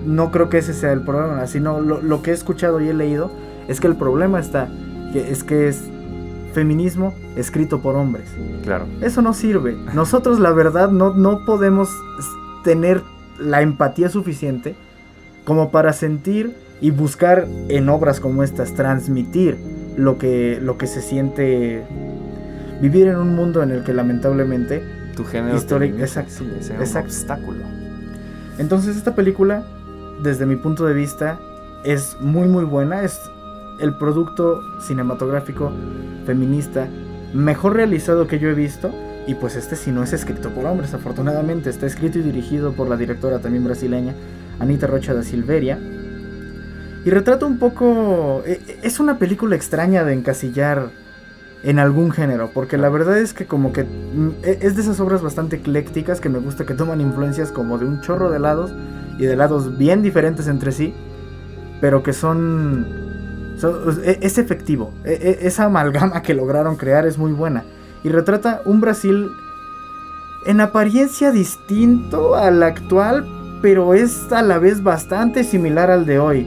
No 0.07 0.31
creo 0.31 0.49
que 0.49 0.59
ese 0.59 0.73
sea 0.73 0.93
el 0.93 1.03
problema, 1.03 1.47
sino 1.47 1.81
lo, 1.81 2.01
lo 2.01 2.23
que 2.23 2.31
he 2.31 2.35
escuchado 2.35 2.81
y 2.81 2.89
he 2.89 2.95
leído 2.95 3.31
es 3.69 3.81
que 3.81 3.87
el 3.87 3.97
problema 3.97 4.41
está, 4.41 4.69
que 5.13 5.31
es 5.31 5.45
que 5.45 5.69
es 5.69 5.85
feminismo 6.53 7.15
escrito 7.37 7.81
por 7.81 7.95
hombres. 7.97 8.29
Claro. 8.65 8.87
Eso 9.01 9.23
no 9.23 9.33
sirve. 9.35 9.77
Nosotros 9.95 10.41
la 10.41 10.51
verdad 10.53 10.91
no, 10.91 11.15
no 11.15 11.45
podemos 11.45 11.89
tener 12.65 13.03
la 13.39 13.63
empatía 13.63 14.09
suficiente 14.09 14.75
como 15.45 15.71
para 15.71 15.93
sentir 15.93 16.55
y 16.81 16.91
buscar 16.91 17.47
en 17.69 17.89
obras 17.89 18.21
como 18.21 18.43
estas 18.43 18.75
transmitir 18.75 19.57
lo 19.97 20.19
que, 20.19 20.59
lo 20.63 20.79
que 20.79 20.87
se 20.87 21.03
siente 21.03 21.85
vivir 22.81 23.07
en 23.07 23.17
un 23.17 23.35
mundo 23.35 23.63
en 23.63 23.71
el 23.71 23.85
que 23.85 23.93
lamentablemente 23.93 24.83
Tu 25.15 25.25
género. 25.25 25.57
Histórico, 25.57 25.99
exacto, 25.99 26.33
Sí, 26.39 26.51
es 26.59 26.71
exacto. 26.71 26.99
un 26.99 27.05
obstáculo. 27.07 27.65
Entonces 28.59 28.97
esta 28.97 29.15
película, 29.15 29.65
desde 30.23 30.47
mi 30.47 30.57
punto 30.57 30.85
de 30.87 30.95
vista, 30.95 31.39
es 31.85 32.17
muy 32.21 32.49
muy 32.49 32.65
buena. 32.65 33.03
Es 33.03 33.19
el 33.81 33.95
producto 33.95 34.63
cinematográfico 34.81 35.73
feminista 36.27 36.87
mejor 37.35 37.75
realizado 37.77 38.27
que 38.27 38.39
yo 38.39 38.49
he 38.49 38.55
visto. 38.55 38.91
Y 39.27 39.35
pues 39.35 39.55
este 39.55 39.77
si 39.77 39.93
no 39.93 40.03
es 40.03 40.13
escrito 40.13 40.51
por 40.51 40.67
hombres, 40.67 40.95
afortunadamente. 40.95 41.71
Está 41.71 41.87
escrito 41.87 42.19
y 42.19 42.23
dirigido 42.23 42.73
por 42.73 42.89
la 42.89 42.97
directora 42.97 43.39
también 43.39 43.65
brasileña, 43.65 44.15
Anita 44.59 44.87
Rocha 44.87 45.15
da 45.15 45.23
Silveria. 45.23 45.79
Y 47.05 47.11
retrata 47.11 47.47
un 47.47 47.59
poco... 47.59 48.43
e- 48.47 48.61
e- 48.67 48.79
Es 48.83 48.99
una 49.01 49.19
película 49.19 49.57
extraña 49.57 50.05
de 50.05 50.15
encasillar 50.15 50.91
en 51.63 51.79
algún 51.79 52.11
género, 52.11 52.51
porque 52.53 52.79
la 52.79 52.89
verdad 52.89 53.19
es 53.19 53.33
que 53.35 53.45
como 53.47 53.73
que 53.73 53.85
mm, 53.85 54.31
e- 54.43 54.59
es 54.63 54.77
de 54.77 54.83
esas 54.83 54.99
obras 55.01 55.23
bastante 55.23 55.57
eclécticas 55.57 56.21
que 56.21 56.29
me 56.31 56.39
gusta 56.39 56.65
que 56.67 56.75
toman 56.75 57.01
influencias 57.01 57.53
como 57.53 57.79
de 57.79 57.85
un 57.85 58.01
chorro 58.01 58.31
de 58.31 58.39
lados 58.39 58.73
y 59.19 59.27
de 59.27 59.37
lados 59.37 59.77
bien 59.79 60.03
diferentes 60.03 60.49
entre 60.49 60.73
sí, 60.73 60.95
pero 61.81 62.03
que 62.03 62.13
son, 62.15 62.87
e- 64.05 64.19
es 64.23 64.39
efectivo. 64.39 64.93
E- 65.05 65.39
e- 65.43 65.47
esa 65.47 65.65
amalgama 65.65 66.23
que 66.23 66.35
lograron 66.35 66.77
crear 66.77 67.07
es 67.07 67.19
muy 67.19 67.33
buena 67.33 67.65
y 68.03 68.09
retrata 68.09 68.63
un 68.65 68.81
Brasil 68.81 69.29
en 70.47 70.61
apariencia 70.61 71.31
distinto 71.33 72.35
al 72.35 72.63
actual, 72.63 73.27
pero 73.63 73.93
es 73.95 74.33
a 74.33 74.43
la 74.43 74.59
vez 74.59 74.83
bastante 74.83 75.45
similar 75.45 75.91
al 75.91 76.07
de 76.07 76.19
hoy. 76.19 76.47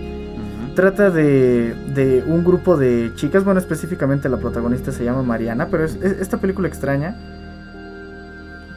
Trata 0.76 1.12
de, 1.12 1.76
de 1.94 2.24
un 2.26 2.44
grupo 2.44 2.76
de 2.78 3.12
chicas, 3.16 3.44
bueno, 3.44 3.60
específicamente 3.60 4.28
la 4.30 4.38
protagonista 4.38 4.92
se 4.92 5.04
llama 5.04 5.22
Mariana, 5.22 5.68
pero 5.70 5.86
es, 5.86 5.96
es- 6.02 6.20
esta 6.20 6.38
película 6.38 6.68
extraña 6.68 7.16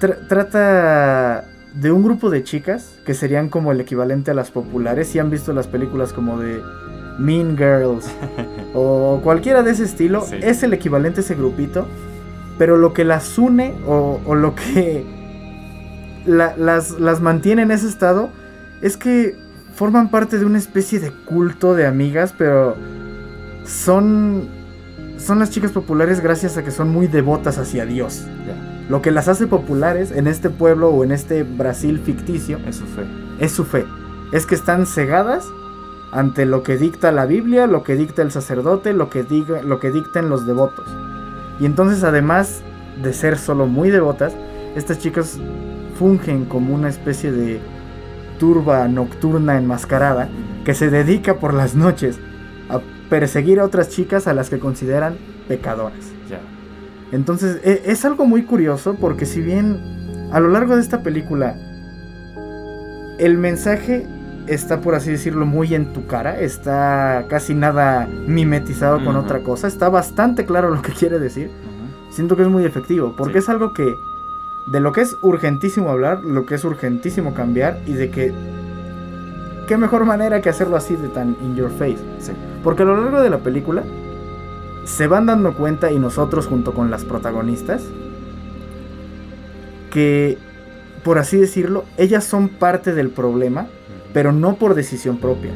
tra- 0.01 0.19
trata 0.29 1.45
de 1.75 1.93
un 1.93 2.03
grupo 2.03 2.31
de 2.31 2.43
chicas 2.43 2.99
que 3.07 3.15
serían 3.15 3.49
como 3.49 3.73
el 3.73 3.81
equivalente 3.81 4.31
a 4.31 4.35
las 4.35 4.51
populares. 4.51 5.09
Si 5.09 5.19
han 5.19 5.31
visto 5.31 5.53
las 5.53 5.67
películas 5.69 6.13
como 6.13 6.39
de 6.39 6.61
Mean 7.19 7.57
Girls 7.57 8.07
o 8.75 9.21
cualquiera 9.23 9.63
de 9.63 9.71
ese 9.73 9.85
estilo, 9.85 10.23
Sí. 10.29 10.37
es 10.43 10.63
el 10.63 10.73
equivalente 10.73 11.21
a 11.21 11.25
ese 11.25 11.35
grupito. 11.35 11.87
Pero 12.59 12.77
lo 12.79 12.93
que 12.95 13.05
las 13.05 13.37
une 13.39 13.75
o, 13.87 14.19
o 14.25 14.35
lo 14.35 14.55
que 14.55 15.05
la- 16.27 16.57
las, 16.57 16.99
las 16.99 17.21
mantiene 17.21 17.63
en 17.63 17.71
ese 17.71 17.87
estado 17.87 18.31
es 18.83 18.97
que 18.97 19.37
forman 19.75 20.11
parte 20.11 20.39
de 20.39 20.47
una 20.47 20.57
especie 20.59 20.99
de 21.01 21.11
culto 21.11 21.75
de 21.75 21.87
amigas, 21.87 22.35
pero 22.37 22.75
son, 23.65 24.49
son 25.19 25.39
las 25.39 25.51
chicas 25.51 25.73
populares 25.73 26.21
gracias 26.21 26.57
a 26.57 26.65
que 26.65 26.71
son 26.71 26.89
muy 26.91 27.07
devotas 27.07 27.59
hacia 27.59 27.85
Dios. 27.85 28.25
Lo 28.89 29.03
que 29.03 29.11
las 29.11 29.29
hace 29.29 29.47
populares 29.47 30.13
en 30.13 30.27
este 30.27 30.49
pueblo 30.49 30.91
o 30.91 31.05
en 31.05 31.11
este 31.13 31.43
Brasil 31.43 31.99
ficticio 31.99 32.59
es 32.67 32.77
su 32.77 32.87
fe. 32.87 33.03
es 33.41 33.53
su 33.53 33.65
fe. 33.65 33.85
Es 34.33 34.47
que 34.47 34.55
están 34.55 34.87
cegadas 34.87 35.45
ante 36.13 36.47
lo 36.47 36.63
que 36.63 36.77
dicta 36.77 37.13
la 37.13 37.27
Biblia, 37.27 37.67
lo 37.67 37.83
que 37.83 37.97
dicta 37.97 38.23
el 38.23 38.31
sacerdote, 38.31 38.93
lo 38.93 39.11
que, 39.11 39.23
diga, 39.23 39.63
lo 39.63 39.81
que 39.81 39.91
dicten 39.91 40.29
los 40.29 40.47
devotos. 40.47 40.87
Y 41.61 41.67
entonces 41.67 42.05
además 42.05 42.63
de 43.03 43.13
ser 43.13 43.39
solo 43.39 43.67
muy 43.67 43.91
devotas, 43.91 44.35
estas 44.75 44.99
chicas 44.99 45.39
fungen 45.99 46.45
como 46.45 46.75
una 46.75 46.89
especie 46.89 47.33
de 47.33 47.61
turba 48.39 48.87
nocturna 48.89 49.57
enmascarada 49.57 50.29
que 50.65 50.75
se 50.75 50.91
dedica 50.91 51.37
por 51.37 51.55
las 51.55 51.75
noches 51.75 52.19
a 52.69 52.81
perseguir 53.09 53.61
a 53.61 53.65
otras 53.65 53.89
chicas 53.89 54.27
a 54.27 54.35
las 54.35 54.51
que 54.51 54.59
consideran 54.59 55.17
pecadoras. 55.49 56.13
Entonces 57.13 57.61
e- 57.65 57.83
es 57.87 58.05
algo 58.05 58.27
muy 58.27 58.43
curioso 58.43 58.97
porque 59.01 59.27
si 59.27 59.41
bien 59.41 60.29
a 60.33 60.41
lo 60.41 60.49
largo 60.49 60.75
de 60.75 60.83
esta 60.83 61.03
película 61.03 61.57
el 63.19 63.39
mensaje 63.39 64.07
está 64.49 64.81
por 64.81 64.95
así 64.95 65.11
decirlo 65.11 65.47
muy 65.47 65.75
en 65.75 65.93
tu 65.93 66.07
cara, 66.07 66.39
está 66.41 67.27
casi 67.29 67.55
nada 67.55 68.09
mimetizado 68.27 69.05
con 69.05 69.17
otra 69.17 69.41
cosa, 69.41 69.67
está 69.69 69.89
bastante 69.89 70.45
claro 70.45 70.71
lo 70.71 70.83
que 70.83 70.93
quiere 70.99 71.19
decir, 71.19 71.51
siento 72.11 72.37
que 72.37 72.43
es 72.43 72.49
muy 72.49 72.65
efectivo 72.65 73.15
porque 73.17 73.35
Sí. 73.35 73.39
es 73.41 73.49
algo 73.49 73.73
que 73.73 73.95
de 74.67 74.81
lo 74.81 74.93
que 74.93 75.03
es 75.03 75.17
urgentísimo 75.23 75.91
hablar, 75.91 76.25
lo 76.25 76.45
que 76.47 76.57
es 76.57 76.65
urgentísimo 76.65 77.35
cambiar 77.35 77.79
y 77.87 77.93
de 77.93 78.11
que 78.11 78.33
qué 79.69 79.77
mejor 79.77 80.05
manera 80.05 80.41
que 80.41 80.49
hacerlo 80.49 80.77
así 80.77 80.97
de 80.97 81.09
tan 81.09 81.37
in 81.43 81.55
your 81.57 81.71
face. 81.71 81.99
Sí. 82.19 82.33
Porque 82.65 82.83
a 82.83 82.87
lo 82.87 83.01
largo 83.01 83.21
de 83.21 83.31
la 83.31 83.39
película 83.39 83.83
se 84.85 85.07
van 85.09 85.27
dando 85.27 85.55
cuenta, 85.55 85.91
y 85.91 85.99
nosotros 85.99 86.47
junto 86.47 86.73
con 86.73 86.91
las 86.91 87.05
protagonistas, 87.05 87.83
que, 89.91 90.39
por 91.05 91.19
así 91.19 91.37
decirlo, 91.37 91.85
ellas 91.97 92.25
son 92.25 92.49
parte 92.49 92.93
del 92.93 93.11
problema. 93.11 93.67
Pero 94.17 94.33
no 94.33 94.55
por 94.55 94.75
decisión 94.75 95.19
propia. 95.19 95.51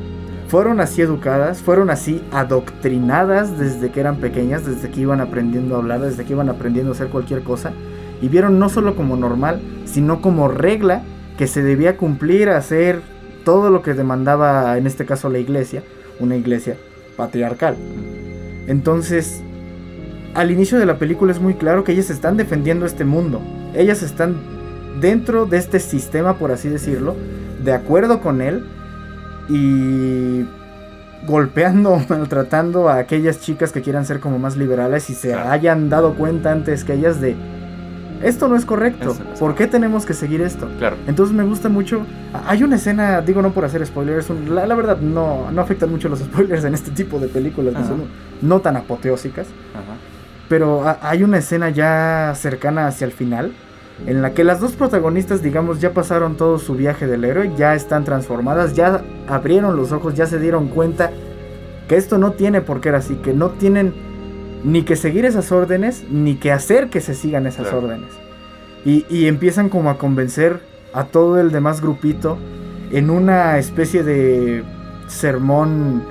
Fueron 0.49 0.81
así 0.81 1.01
educadas, 1.01 1.62
fueron 1.62 1.88
así 1.88 2.20
adoctrinadas 2.31 3.59
desde 3.59 3.90
que 3.90 4.01
eran 4.01 4.16
pequeñas, 4.16 4.66
desde 4.66 4.90
que 4.90 5.01
iban 5.01 5.23
aprendiendo 5.23 5.75
a 5.75 5.79
hablar, 5.79 6.03
desde 6.03 6.27
que 6.27 6.35
iban 6.35 6.51
aprendiendo 6.51 6.92
a 6.92 6.94
hacer 6.94 7.09
cualquier 7.09 7.40
cosa, 7.40 7.73
y 8.20 8.29
vieron 8.29 8.59
no 8.59 8.68
solo 8.68 8.96
como 8.96 9.16
normal, 9.16 9.62
sino 9.87 10.20
como 10.20 10.46
regla 10.49 11.05
que 11.38 11.46
se 11.46 11.62
debía 11.62 11.96
cumplir, 11.96 12.51
hacer 12.51 13.01
todo 13.46 13.70
lo 13.70 13.81
que 13.81 13.94
demandaba, 13.94 14.77
en 14.77 14.87
este 14.87 15.07
caso, 15.07 15.31
la 15.31 15.38
iglesia, 15.38 15.83
una 16.18 16.37
iglesia 16.37 16.77
patriarcal. 17.16 17.77
Entonces, 18.66 19.40
al 20.35 20.51
inicio 20.51 20.79
de 20.79 20.85
la 20.85 20.99
película 20.99 21.33
es 21.33 21.40
muy 21.40 21.55
claro 21.55 21.83
que 21.83 21.92
ellas 21.92 22.11
están 22.11 22.37
defendiendo 22.37 22.85
este 22.85 23.07
mundo. 23.07 23.40
Ellas 23.75 24.03
están 24.03 24.37
dentro 25.01 25.46
de 25.46 25.57
este 25.57 25.81
sistema, 25.81 26.37
por 26.37 26.53
así 26.53 26.68
decirlo, 26.68 27.16
de 27.64 27.73
acuerdo 27.73 28.20
con 28.20 28.40
él 28.40 28.64
y 29.49 30.44
golpeando 31.27 31.92
o 31.92 32.03
maltratando 32.09 32.88
a 32.88 32.96
aquellas 32.99 33.40
chicas 33.40 33.73
que 33.73 33.83
quieran 33.83 34.05
ser 34.07 34.20
como 34.20 34.38
más 34.38 34.57
liberales 34.57 35.11
y 35.11 35.14
se 35.14 35.35
hayan 35.35 35.88
dado 35.88 36.14
cuenta 36.14 36.53
antes 36.53 36.85
que 36.85 36.94
ellas 36.94 37.20
de 37.20 37.37
esto 38.23 38.49
no 38.49 38.57
es 38.57 38.66
correcto. 38.66 39.12
Eso 39.12 39.25
no 39.25 39.33
es 39.33 39.38
¿Por 39.40 39.55
qué 39.55 39.66
tenemos 39.66 40.05
que 40.05 40.12
seguir 40.12 40.42
esto? 40.42 40.68
Claro. 40.79 40.96
Entonces 41.07 41.35
me 41.35 41.42
gusta 41.42 41.70
mucho. 41.70 42.03
Hay 42.46 42.62
una 42.62 42.77
escena, 42.77 43.23
digo 43.23 43.40
no 43.40 43.53
por 43.53 43.64
hacer 43.64 43.85
spoilers, 43.87 44.29
la, 44.46 44.66
la 44.66 44.75
verdad 44.75 44.99
no, 44.99 45.51
no 45.51 45.62
afectan 45.62 45.90
mucho 45.90 46.11
los 46.11 46.18
spoilers 46.27 46.64
en 46.64 46.75
este 46.75 46.90
tipo 46.90 47.18
de 47.18 47.29
películas 47.29 47.75
que 47.75 47.85
son 47.85 48.03
no 48.42 48.61
tan 48.61 48.77
apoteósicas. 48.77 49.46
Ajá. 49.73 49.96
Pero 50.51 50.87
ha- 50.87 50.99
hay 51.01 51.23
una 51.23 51.38
escena 51.38 51.70
ya 51.70 52.33
cercana 52.37 52.87
hacia 52.88 53.07
el 53.07 53.12
final 53.12 53.53
en 54.06 54.22
la 54.22 54.32
que 54.32 54.44
las 54.44 54.60
dos 54.60 54.72
protagonistas, 54.72 55.42
digamos, 55.42 55.80
ya 55.80 55.92
pasaron 55.92 56.36
todo 56.36 56.58
su 56.58 56.74
viaje 56.74 57.06
del 57.06 57.24
héroe, 57.24 57.52
ya 57.56 57.74
están 57.74 58.04
transformadas, 58.04 58.74
ya 58.74 59.02
abrieron 59.28 59.76
los 59.76 59.92
ojos, 59.92 60.14
ya 60.14 60.26
se 60.26 60.38
dieron 60.38 60.68
cuenta 60.68 61.10
que 61.88 61.96
esto 61.96 62.18
no 62.18 62.32
tiene 62.32 62.60
por 62.60 62.80
qué 62.80 62.88
era 62.90 62.98
así, 62.98 63.16
que 63.16 63.34
no 63.34 63.50
tienen 63.50 63.92
ni 64.64 64.82
que 64.82 64.96
seguir 64.96 65.24
esas 65.24 65.52
órdenes, 65.52 66.04
ni 66.10 66.36
que 66.36 66.52
hacer 66.52 66.88
que 66.88 67.00
se 67.00 67.14
sigan 67.14 67.46
esas 67.46 67.68
Claro. 67.68 67.84
órdenes. 67.86 68.08
Y, 68.84 69.04
y 69.10 69.26
empiezan 69.26 69.68
como 69.68 69.90
a 69.90 69.98
convencer 69.98 70.60
a 70.92 71.04
todo 71.04 71.38
el 71.38 71.50
demás 71.52 71.80
grupito 71.80 72.38
en 72.90 73.10
una 73.10 73.58
especie 73.58 74.02
de 74.02 74.64
sermón 75.08 76.02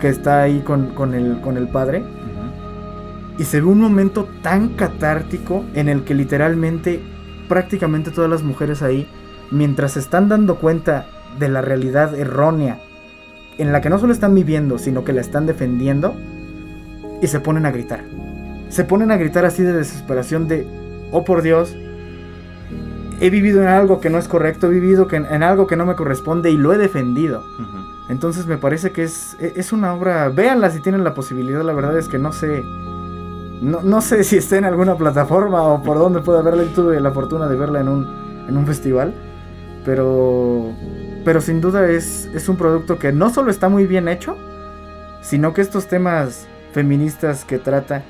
que 0.00 0.08
está 0.08 0.42
ahí 0.42 0.60
con, 0.60 0.88
con 0.94 1.14
el, 1.14 1.40
con 1.40 1.56
el 1.56 1.68
padre. 1.68 2.02
Y 3.38 3.44
se 3.44 3.60
ve 3.60 3.66
un 3.66 3.80
momento 3.80 4.28
tan 4.42 4.70
catártico 4.70 5.64
en 5.74 5.88
el 5.88 6.04
que 6.04 6.14
literalmente 6.14 7.02
prácticamente 7.48 8.10
todas 8.10 8.30
las 8.30 8.42
mujeres 8.42 8.82
ahí, 8.82 9.08
mientras 9.50 9.92
se 9.92 10.00
están 10.00 10.28
dando 10.28 10.56
cuenta 10.56 11.06
de 11.38 11.48
la 11.48 11.60
realidad 11.60 12.14
errónea, 12.14 12.78
en 13.58 13.72
la 13.72 13.80
que 13.80 13.90
no 13.90 13.98
solo 13.98 14.12
están 14.12 14.34
viviendo, 14.34 14.78
sino 14.78 15.04
que 15.04 15.12
la 15.12 15.20
están 15.20 15.46
defendiendo, 15.46 16.14
y 17.22 17.26
se 17.26 17.40
ponen 17.40 17.66
a 17.66 17.70
gritar. 17.70 18.04
Se 18.68 18.84
ponen 18.84 19.10
a 19.10 19.16
gritar 19.16 19.44
así 19.44 19.62
de 19.62 19.72
desesperación 19.72 20.48
de, 20.48 20.66
oh 21.12 21.24
por 21.24 21.42
Dios, 21.42 21.76
he 23.20 23.30
vivido 23.30 23.62
en 23.62 23.68
algo 23.68 24.00
que 24.00 24.10
no 24.10 24.18
es 24.18 24.26
correcto, 24.26 24.66
he 24.66 24.70
vivido 24.70 25.06
que- 25.06 25.16
en 25.16 25.42
algo 25.42 25.66
que 25.66 25.76
no 25.76 25.86
me 25.86 25.94
corresponde 25.94 26.50
y 26.50 26.56
lo 26.56 26.72
he 26.72 26.78
defendido. 26.78 27.44
Entonces 28.10 28.46
me 28.46 28.58
parece 28.58 28.90
que 28.90 29.04
es, 29.04 29.36
e, 29.40 29.54
es 29.56 29.72
una 29.72 29.94
obra, 29.94 30.28
véanla 30.28 30.70
si 30.70 30.80
tienen 30.80 31.04
la 31.04 31.14
posibilidad, 31.14 31.62
la 31.62 31.72
verdad 31.72 31.96
es 31.96 32.08
que 32.08 32.18
no 32.18 32.32
sé, 32.32 32.62
no, 33.60 33.82
no 33.82 34.00
sé 34.00 34.24
si 34.24 34.36
está 34.36 34.56
en 34.58 34.64
alguna 34.64 34.96
plataforma 34.96 35.62
o 35.62 35.82
por 35.82 35.98
dónde 35.98 36.20
pueda 36.20 36.42
verla, 36.42 36.64
tuve 36.74 37.00
la 37.00 37.12
fortuna 37.12 37.48
de 37.48 37.56
verla 37.56 37.80
en 37.80 37.88
un, 37.88 38.06
en 38.48 38.56
un 38.56 38.66
festival, 38.66 39.14
pero, 39.84 40.72
pero 41.24 41.40
sin 41.40 41.60
duda 41.60 41.88
es, 41.88 42.26
es 42.34 42.48
un 42.48 42.56
producto 42.56 42.98
que 42.98 43.12
no 43.12 43.30
solo 43.30 43.50
está 43.50 43.68
muy 43.68 43.86
bien 43.86 44.08
hecho, 44.08 44.36
sino 45.22 45.54
que 45.54 45.60
estos 45.62 45.86
temas 45.86 46.46
feministas 46.72 47.44
que 47.44 47.58
trata, 47.58 48.02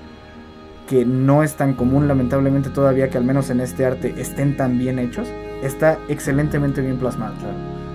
que 0.89 1.05
no 1.05 1.43
es 1.43 1.55
tan 1.55 1.75
común 1.75 2.09
lamentablemente 2.09 2.71
todavía 2.71 3.09
que 3.09 3.19
al 3.19 3.25
menos 3.25 3.51
en 3.51 3.61
este 3.61 3.87
arte 3.87 4.15
estén 4.19 4.57
tan 4.57 4.79
bien 4.79 4.99
hechos, 4.99 5.29
está 5.63 5.99
excelentemente 6.09 6.81
bien 6.81 6.99
plasmado. 6.99 7.35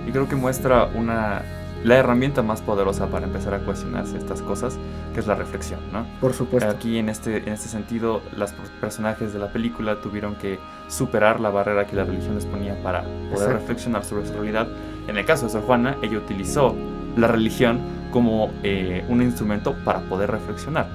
Y 0.06 0.12
creo 0.12 0.28
que 0.28 0.36
muestra 0.36 0.86
una 0.94 1.42
la 1.84 1.96
herramienta 1.96 2.42
más 2.42 2.60
poderosa 2.60 3.06
para 3.06 3.26
empezar 3.26 3.54
a 3.54 3.60
cuestionarse 3.60 4.18
estas 4.18 4.42
cosas, 4.42 4.78
que 5.14 5.20
es 5.20 5.26
la 5.26 5.34
reflexión, 5.34 5.80
¿no? 5.92 6.06
Por 6.20 6.34
supuesto. 6.34 6.68
Aquí 6.68 6.98
en 6.98 7.08
este, 7.08 7.38
en 7.38 7.48
este 7.48 7.68
sentido, 7.68 8.20
los 8.36 8.52
personajes 8.80 9.32
de 9.32 9.38
la 9.38 9.52
película 9.52 10.00
tuvieron 10.00 10.34
que 10.34 10.58
superar 10.88 11.40
la 11.40 11.50
barrera 11.50 11.86
que 11.86 11.96
la 11.96 12.04
religión 12.04 12.34
les 12.34 12.46
ponía 12.46 12.80
para 12.82 13.04
poder 13.32 13.52
reflexionar 13.52 14.04
sobre 14.04 14.26
su 14.26 14.34
realidad. 14.34 14.68
En 15.08 15.16
el 15.16 15.24
caso 15.24 15.46
de 15.46 15.52
Sor 15.52 15.62
Juana, 15.62 15.96
ella 16.02 16.18
utilizó 16.18 16.74
la 17.16 17.26
religión 17.26 17.80
como 18.12 18.50
eh, 18.62 19.04
un 19.08 19.22
instrumento 19.22 19.74
para 19.84 20.00
poder 20.00 20.30
reflexionar. 20.30 20.88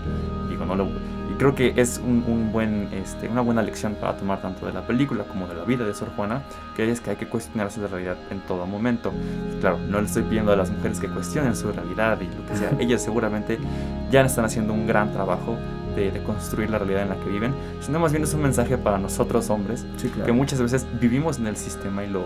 Digo, 0.50 0.66
no 0.66 0.76
lo 0.76 0.88
creo 1.38 1.56
que 1.56 1.74
es 1.76 2.02
un, 2.04 2.52
buen, 2.52 2.90
este, 2.94 3.28
una 3.28 3.42
buena 3.42 3.62
lección 3.62 3.96
para 3.96 4.18
tomar 4.18 4.42
tanto 4.42 4.66
de 4.66 4.74
la 4.74 4.86
película 4.86 5.24
como 5.24 5.48
de 5.48 5.56
la 5.56 5.64
vida 5.64 5.86
de 5.86 5.94
Sor 5.94 6.10
Juana, 6.16 6.44
que 6.76 6.90
es 6.90 7.02
que 7.02 7.12
hay 7.12 7.16
que 7.16 7.28
cuestionarse 7.28 7.80
la 7.82 7.88
realidad 7.88 8.18
en 8.32 8.40
todo 8.42 8.66
momento. 8.66 9.12
Claro, 9.60 9.78
no 9.78 10.00
le 10.00 10.08
estoy 10.08 10.24
pidiendo 10.24 10.52
a 10.52 10.56
las 10.56 10.72
mujeres 10.72 11.00
que 11.00 11.08
cuestionen 11.08 11.56
su 11.56 11.72
realidad 11.72 12.20
y 12.22 12.26
lo 12.26 12.46
que 12.48 12.58
sea. 12.58 12.72
Ellas 12.80 13.04
seguramente 13.04 13.60
ya 14.12 14.22
están 14.22 14.46
haciendo 14.46 14.74
un 14.74 14.88
gran 14.88 15.12
trabajo 15.12 15.56
de, 15.96 16.22
construir 16.26 16.70
la 16.70 16.78
realidad 16.78 17.04
en 17.04 17.10
la 17.10 17.16
que 17.16 17.30
viven, 17.30 17.54
sino 17.80 18.00
más 18.00 18.12
bien 18.12 18.24
es 18.24 18.34
un 18.34 18.42
mensaje 18.42 18.78
para 18.78 18.98
nosotros 18.98 19.50
hombres, 19.50 19.86
que 20.26 20.32
muchas 20.34 20.62
veces 20.62 20.86
vivimos 21.00 21.40
en 21.40 21.48
el 21.48 21.56
sistema 21.56 22.04
y 22.04 22.10
lo 22.10 22.26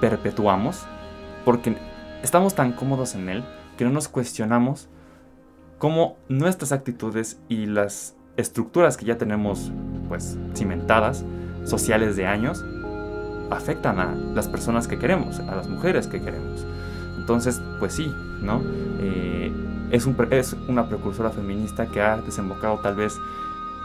perpetuamos, 0.00 0.86
porque 1.44 1.76
estamos 2.22 2.54
tan 2.54 2.72
cómodos 2.72 3.14
en 3.14 3.28
él 3.28 3.44
que 3.76 3.84
no 3.84 3.90
nos 3.90 4.08
cuestionamos 4.08 4.88
cómo 5.78 6.16
nuestras 6.28 6.72
actitudes 6.72 7.38
y 7.48 7.66
las 7.66 8.14
estructuras 8.40 8.96
que 8.96 9.04
ya 9.04 9.18
tenemos 9.18 9.70
pues 10.08 10.36
cimentadas, 10.54 11.24
sociales 11.64 12.16
de 12.16 12.26
años, 12.26 12.64
afectan 13.50 13.98
a 13.98 14.14
las 14.34 14.48
personas 14.48 14.88
que 14.88 14.98
queremos, 14.98 15.38
a 15.40 15.56
las 15.56 15.68
mujeres 15.68 16.06
que 16.06 16.20
queremos. 16.20 16.64
Entonces, 17.18 17.60
pues 17.78 17.94
sí, 17.94 18.12
¿no? 18.42 18.62
Eh, 19.00 19.52
es, 19.90 20.06
un, 20.06 20.16
es 20.30 20.56
una 20.68 20.88
precursora 20.88 21.30
feminista 21.30 21.86
que 21.86 22.00
ha 22.00 22.16
desembocado 22.16 22.78
tal 22.78 22.96
vez 22.96 23.16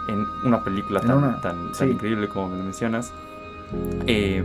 en 0.07 0.25
una 0.45 0.63
película 0.63 1.01
tan, 1.01 1.41
tan, 1.41 1.89
increíble 1.89 2.27
como 2.27 2.49
me 2.49 2.63
mencionas. 2.63 3.11
Eh, 4.07 4.43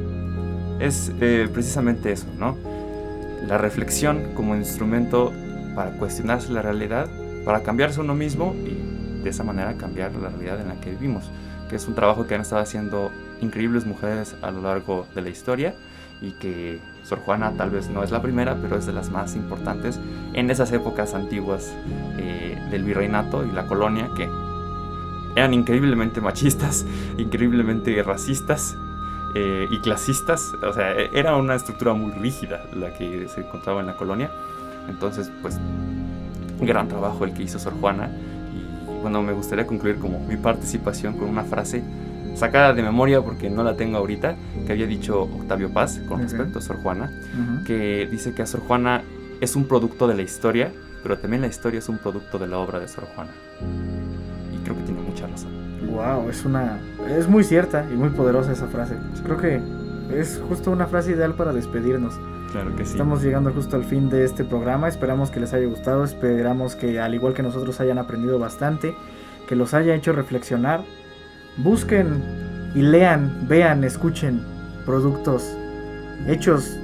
es 0.80 1.12
eh, 1.20 1.48
precisamente 1.52 2.12
eso, 2.12 2.26
¿no? 2.38 2.56
La 3.46 3.58
reflexión 3.58 4.32
como 4.34 4.56
instrumento 4.56 5.32
para 5.74 5.92
cuestionarse 5.92 6.52
la 6.52 6.62
realidad, 6.62 7.08
para 7.44 7.62
cambiarse 7.62 8.00
uno 8.00 8.14
mismo 8.14 8.54
y 8.54 8.79
de 9.22 9.30
esa 9.30 9.44
manera 9.44 9.74
cambiar 9.74 10.14
la 10.14 10.28
realidad 10.28 10.60
en 10.60 10.68
la 10.68 10.80
que 10.80 10.90
vivimos, 10.90 11.24
que 11.68 11.76
es 11.76 11.86
un 11.86 11.94
trabajo 11.94 12.26
que 12.26 12.34
han 12.34 12.40
estado 12.40 12.62
haciendo 12.62 13.10
increíbles 13.40 13.86
mujeres 13.86 14.36
a 14.42 14.50
lo 14.50 14.62
largo 14.62 15.06
de 15.14 15.22
la 15.22 15.28
historia 15.28 15.74
y 16.20 16.32
que 16.32 16.80
Sor 17.02 17.20
Juana 17.20 17.52
tal 17.56 17.70
vez 17.70 17.88
no 17.88 18.02
es 18.02 18.10
la 18.10 18.20
primera, 18.20 18.56
pero 18.60 18.76
es 18.76 18.86
de 18.86 18.92
las 18.92 19.10
más 19.10 19.34
importantes 19.36 19.98
en 20.34 20.50
esas 20.50 20.70
épocas 20.72 21.14
antiguas 21.14 21.72
eh, 22.18 22.58
del 22.70 22.84
virreinato 22.84 23.44
y 23.44 23.52
la 23.52 23.66
colonia 23.66 24.10
que 24.16 24.28
eran 25.36 25.54
increíblemente 25.54 26.20
machistas, 26.20 26.84
increíblemente 27.18 28.02
racistas 28.02 28.76
eh, 29.34 29.66
y 29.70 29.78
clasistas. 29.78 30.52
O 30.62 30.72
sea, 30.72 30.92
e-, 30.92 31.10
era 31.14 31.36
una 31.36 31.54
estructura 31.54 31.94
muy 31.94 32.12
rígida 32.12 32.64
la 32.74 32.92
que 32.92 33.28
se 33.28 33.40
encontraba 33.40 33.80
en 33.80 33.86
la 33.86 33.96
colonia. 33.96 34.30
Entonces, 34.88 35.30
pues, 35.40 35.58
gran 36.60 36.88
trabajo 36.88 37.24
el 37.24 37.32
que 37.32 37.44
hizo 37.44 37.58
Sor 37.58 37.74
Juana 37.80 38.10
bueno, 39.00 39.22
me 39.22 39.32
gustaría 39.32 39.66
concluir 39.66 39.96
como 39.96 40.20
mi 40.20 40.36
participación 40.36 41.14
con 41.14 41.28
una 41.28 41.44
frase 41.44 41.82
sacada 42.34 42.72
de 42.72 42.82
memoria 42.82 43.20
porque 43.20 43.50
no 43.50 43.62
la 43.62 43.76
tengo 43.76 43.98
ahorita, 43.98 44.36
que 44.66 44.72
había 44.72 44.86
dicho 44.86 45.22
Octavio 45.22 45.70
Paz 45.70 46.00
con 46.08 46.22
respecto 46.22 46.58
a 46.58 46.62
Sor 46.62 46.76
Juana, 46.82 47.10
que 47.66 48.08
dice 48.10 48.32
que 48.34 48.42
a 48.42 48.46
Sor 48.46 48.60
Juana 48.60 49.02
es 49.40 49.56
un 49.56 49.64
producto 49.64 50.06
de 50.06 50.14
la 50.14 50.22
historia, 50.22 50.72
pero 51.02 51.18
también 51.18 51.42
la 51.42 51.48
historia 51.48 51.78
es 51.78 51.88
un 51.88 51.98
producto 51.98 52.38
de 52.38 52.46
la 52.46 52.58
obra 52.58 52.78
de 52.78 52.88
Sor 52.88 53.04
Juana. 53.14 53.30
Y 54.54 54.62
creo 54.64 54.76
que 54.76 54.82
tiene 54.82 55.00
mucha 55.00 55.26
razón. 55.26 55.50
Wow, 55.90 56.28
es 56.28 56.44
una 56.44 56.78
es 57.08 57.26
muy 57.28 57.42
cierta 57.42 57.86
y 57.90 57.96
muy 57.96 58.10
poderosa 58.10 58.52
esa 58.52 58.66
frase. 58.66 58.94
Creo 59.24 59.36
que 59.36 59.60
es 60.14 60.40
justo 60.48 60.70
una 60.70 60.86
frase 60.86 61.12
ideal 61.12 61.34
para 61.34 61.52
despedirnos. 61.52 62.14
Estamos 62.80 63.22
llegando 63.22 63.52
justo 63.52 63.76
al 63.76 63.84
fin 63.84 64.08
de 64.08 64.24
este 64.24 64.42
programa. 64.42 64.88
Esperamos 64.88 65.30
que 65.30 65.38
les 65.38 65.52
haya 65.52 65.66
gustado. 65.66 66.02
Esperamos 66.02 66.74
que 66.74 66.98
al 66.98 67.14
igual 67.14 67.32
que 67.32 67.44
nosotros 67.44 67.78
hayan 67.80 67.98
aprendido 67.98 68.40
bastante. 68.40 68.96
Que 69.48 69.54
los 69.54 69.72
haya 69.72 69.94
hecho 69.94 70.12
reflexionar. 70.12 70.82
Busquen 71.58 72.20
y 72.74 72.82
lean, 72.82 73.46
vean, 73.48 73.84
escuchen 73.84 74.42
productos 74.84 75.56
hechos 76.26 76.76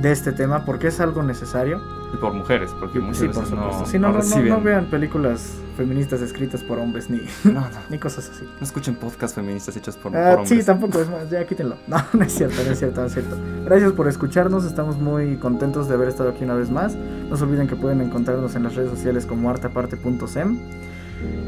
de 0.00 0.10
este 0.10 0.32
tema 0.32 0.64
porque 0.64 0.88
es 0.88 0.98
algo 0.98 1.22
necesario. 1.22 1.80
Y 2.12 2.16
por 2.16 2.34
mujeres, 2.34 2.74
porque 2.78 3.00
muchas 3.00 3.18
sí, 3.18 3.26
por 3.28 3.46
supuesto. 3.46 3.98
No, 3.98 4.12
no, 4.48 4.60
vean 4.60 4.86
películas 4.86 5.56
feministas 5.76 6.20
escritas 6.20 6.62
por 6.62 6.78
hombres 6.78 7.08
ni, 7.08 7.22
ni 7.90 7.98
cosas 7.98 8.30
así. 8.30 8.44
No 8.44 8.66
escuchen 8.66 8.94
podcasts 8.96 9.34
feministas 9.34 9.76
hechos 9.76 9.96
por, 9.96 10.14
ah, 10.16 10.34
hombres. 10.34 10.48
Sí, 10.48 10.62
tampoco 10.62 11.00
es 11.00 11.08
más, 11.08 11.30
ya 11.30 11.44
quítenlo. 11.46 11.76
No, 11.86 11.96
no 12.12 12.24
es 12.24 12.34
cierto, 12.34 12.56
no 12.64 12.72
es 12.72 12.78
cierto, 12.78 13.00
no 13.00 13.06
es 13.06 13.12
cierto. 13.14 13.36
Gracias 13.64 13.92
por 13.92 14.08
escucharnos, 14.08 14.64
estamos 14.64 14.98
muy 14.98 15.36
contentos 15.36 15.88
de 15.88 15.94
haber 15.94 16.08
estado 16.08 16.30
aquí 16.30 16.44
una 16.44 16.54
vez 16.54 16.70
más. 16.70 16.94
No 16.94 17.36
se 17.36 17.44
olviden 17.44 17.66
que 17.66 17.76
pueden 17.76 18.00
encontrarnos 18.00 18.54
en 18.54 18.64
las 18.64 18.74
redes 18.74 18.90
sociales 18.90 19.26
como 19.26 19.48
artaparte.sem. 19.50 20.58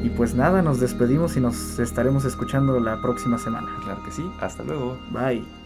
Y 0.03 0.11
pues 0.11 0.35
nada, 0.35 0.63
nos 0.63 0.81
despedimos 0.81 1.37
y 1.37 1.41
nos 1.41 1.79
estaremos 1.79 2.25
escuchando 2.25 2.79
la 2.79 3.01
próxima 3.01 3.39
semana. 3.39 3.69
Claro 3.83 4.03
que 4.05 4.13
sí, 4.13 4.23
hasta 4.41 4.63
luego. 4.63 4.99
Bye. 5.11 5.64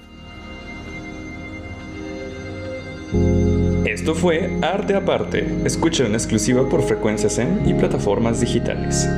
Esto 3.85 4.15
fue 4.15 4.51
Arte 4.63 4.95
Aparte. 4.95 5.47
Escucha 5.65 6.05
en 6.05 6.15
exclusiva 6.15 6.69
por 6.69 6.83
frecuencias 6.83 7.39
en 7.39 7.69
y 7.69 7.75
plataformas 7.75 8.41
digitales. 8.41 9.09